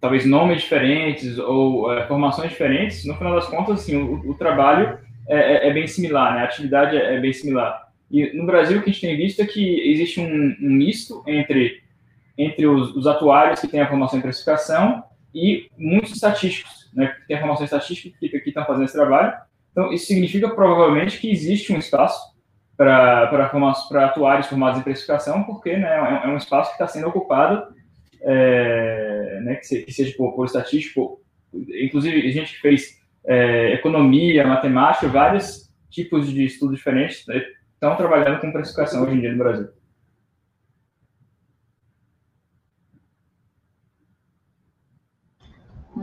[0.00, 4.98] talvez nomes diferentes ou é, formações diferentes, no final das contas, assim, o, o trabalho
[5.28, 6.40] é, é, é, bem similar, né?
[6.40, 7.88] A atividade é, é, bem similar.
[8.10, 11.22] E no Brasil, o que a gente tem visto é que existe um, um misto
[11.26, 11.80] entre,
[12.36, 15.02] entre os, os, atuários que têm a formação em precificação
[15.34, 17.06] e muitos estatísticos, né?
[17.06, 19.32] Que têm a formação estatística que, que estão fazendo esse trabalho.
[19.70, 22.31] Então, isso significa provavelmente que existe um espaço
[22.76, 23.50] para
[24.04, 27.74] atuários formados em precificação, porque né, é, é um espaço que está sendo ocupado,
[28.22, 31.20] é, né, que, seja por, por estatístico.
[31.52, 37.42] Inclusive, a gente que fez é, economia, matemática, vários tipos de estudos diferentes né,
[37.74, 39.68] estão trabalhando com precificação hoje em dia no Brasil.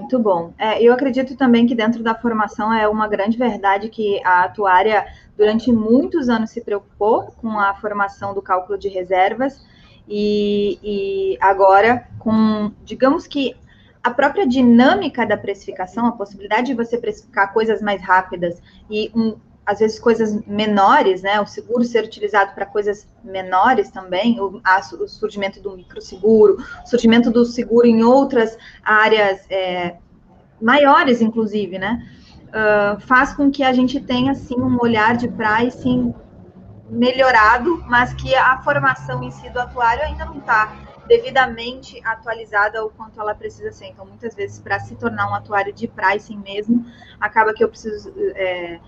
[0.10, 0.55] Muito bom.
[0.57, 5.05] É, eu acredito também que dentro da formação é uma grande verdade que a atuária,
[5.38, 9.64] durante muitos anos, se preocupou com a formação do cálculo de reservas
[10.07, 13.55] e, e agora, com, digamos que
[14.03, 19.38] a própria dinâmica da precificação, a possibilidade de você precificar coisas mais rápidas e um,
[19.70, 21.40] às vezes coisas menores, né?
[21.40, 26.88] O seguro ser utilizado para coisas menores também, o, a, o, surgimento do microseguro, o
[26.88, 29.98] surgimento do seguro em outras áreas é,
[30.60, 32.04] maiores, inclusive, né?
[32.48, 36.16] Uh, faz com que a gente tenha assim um olhar de pricing
[36.90, 40.76] melhorado, mas que a formação em si do atuário ainda não está
[41.08, 43.86] devidamente atualizada o quanto ela precisa ser.
[43.86, 46.84] Então, muitas vezes, para se tornar um atuário de pricing mesmo,
[47.22, 48.80] acaba que eu preciso é,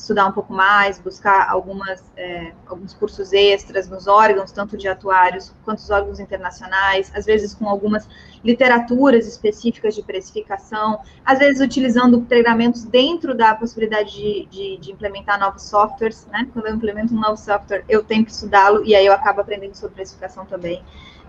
[0.00, 5.54] estudar um pouco mais, buscar algumas, é, alguns cursos extras nos órgãos, tanto de atuários
[5.64, 8.08] quanto os órgãos internacionais, às vezes com algumas
[8.44, 15.38] literaturas específicas de precificação, às vezes utilizando treinamentos dentro da possibilidade de, de, de implementar
[15.40, 16.46] novos softwares, né?
[16.52, 19.74] Quando eu implemento um novo software, eu tenho que estudá-lo e aí eu acabo aprendendo
[19.74, 20.82] sobre precificação também.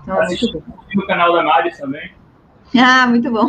[0.04, 0.78] Então, muito bom.
[0.96, 2.12] no canal da Mari também.
[2.78, 3.48] Ah, muito bom.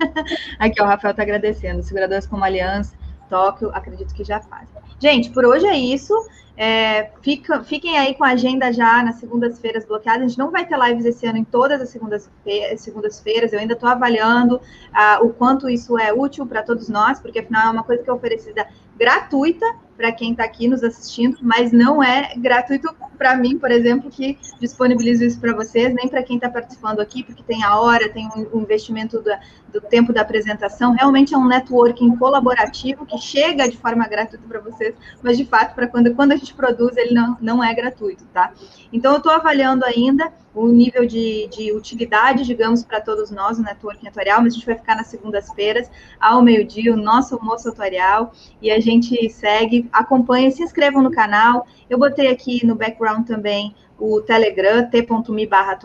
[0.58, 1.82] Aqui, ó, o Rafael está agradecendo.
[1.82, 2.96] Seguradoras como Aliança,
[3.34, 4.68] Tóquio, acredito que já fazem.
[5.00, 6.14] Gente, por hoje é isso.
[6.56, 10.22] É, fica, fiquem aí com a agenda já nas segundas-feiras bloqueadas.
[10.22, 12.80] A gente não vai ter lives esse ano em todas as segundas-feiras.
[12.80, 13.20] Segundas
[13.52, 17.66] eu ainda estou avaliando uh, o quanto isso é útil para todos nós, porque afinal
[17.66, 19.66] é uma coisa que é oferecida gratuita
[19.96, 24.38] para quem está aqui nos assistindo, mas não é gratuito para mim, por exemplo, que
[24.60, 28.28] disponibilizo isso para vocês, nem para quem está participando aqui, porque tem a hora, tem
[28.28, 29.30] o um investimento do,
[29.72, 30.92] do, tempo da apresentação.
[30.92, 35.74] Realmente é um networking colaborativo que chega de forma gratuita para vocês, mas de fato,
[35.74, 38.52] para quando, quando a gente produz, ele não, não é gratuito, tá?
[38.92, 43.62] Então, eu estou avaliando ainda o nível de, de utilidade, digamos, para todos nós, o
[43.62, 45.90] networking atuarial, mas a gente vai ficar nas segundas-feiras,
[46.20, 48.32] ao meio-dia, o nosso almoço atuarial,
[48.62, 51.66] e a gente segue, acompanha, se inscrevam no canal.
[51.88, 55.76] Eu botei aqui no background também o Telegram, t.me barra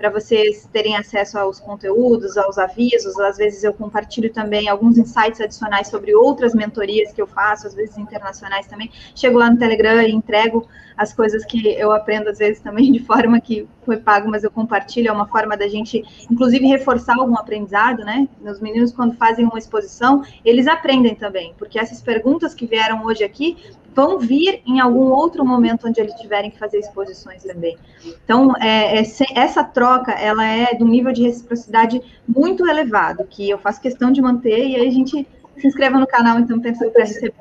[0.00, 3.18] para vocês terem acesso aos conteúdos, aos avisos.
[3.20, 7.74] Às vezes eu compartilho também alguns insights adicionais sobre outras mentorias que eu faço, às
[7.74, 8.90] vezes internacionais também.
[9.14, 10.66] Chego lá no Telegram e entrego
[10.96, 14.50] as coisas que eu aprendo, às vezes também de forma que foi pago, mas eu
[14.50, 15.08] compartilho.
[15.08, 18.26] É uma forma da gente, inclusive, reforçar algum aprendizado, né?
[18.42, 23.22] Os meninos, quando fazem uma exposição, eles aprendem também, porque essas perguntas que vieram hoje
[23.22, 23.58] aqui
[23.94, 27.76] vão vir em algum outro momento onde eles tiverem que fazer exposições também.
[28.24, 33.48] Então, é, é, essa troca, ela é de um nível de reciprocidade muito elevado, que
[33.48, 35.26] eu faço questão de manter, e aí a gente
[35.56, 37.34] se inscreva no canal, então, pensando para receber.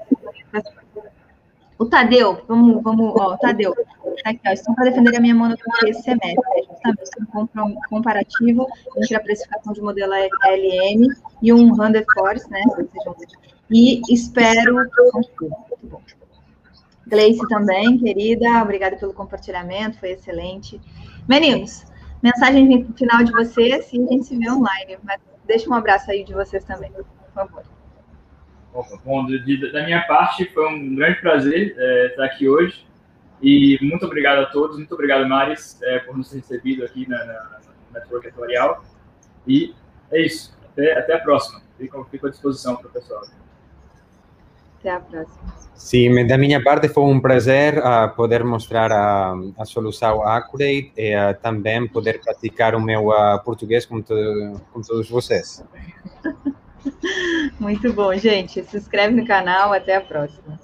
[1.78, 3.74] O Tadeu, vamos, vamos, ó, Tadeu,
[4.22, 6.36] tá aqui, ó, estão para defender a minha monotonia esse semestre,
[7.00, 11.08] justamente um comparativo entre a precificação de modelo LM
[11.42, 12.62] e um Hunter Force, né,
[13.72, 14.76] e espero
[15.14, 15.50] muito
[15.84, 16.02] bom.
[17.10, 20.80] Gleice também, querida, obrigada pelo compartilhamento, foi excelente.
[21.28, 21.86] Meninos,
[22.22, 24.98] mensagem final de vocês e a gente se vê online.
[25.04, 27.64] Mas deixa um abraço aí de vocês também, por favor.
[29.04, 32.88] Bom, de, da minha parte, foi um grande prazer é, estar aqui hoje.
[33.42, 37.34] E muito obrigado a todos, muito obrigado, Maris, é, por nos recebido aqui na, na,
[37.34, 38.84] na Network Editorial.
[39.48, 39.74] E
[40.12, 40.56] é isso.
[40.72, 41.62] Até, até a próxima.
[41.78, 43.24] Fico, fico à disposição para o pessoal.
[44.80, 45.54] Até a próxima.
[45.76, 51.16] Sim, da minha parte foi um prazer uh, poder mostrar a, a solução Accurate e
[51.16, 54.14] uh, também poder praticar o meu uh, português com, to,
[54.72, 55.64] com todos vocês.
[57.60, 58.64] Muito bom, gente.
[58.64, 59.74] Se inscreve no canal.
[59.74, 60.60] Até a próxima.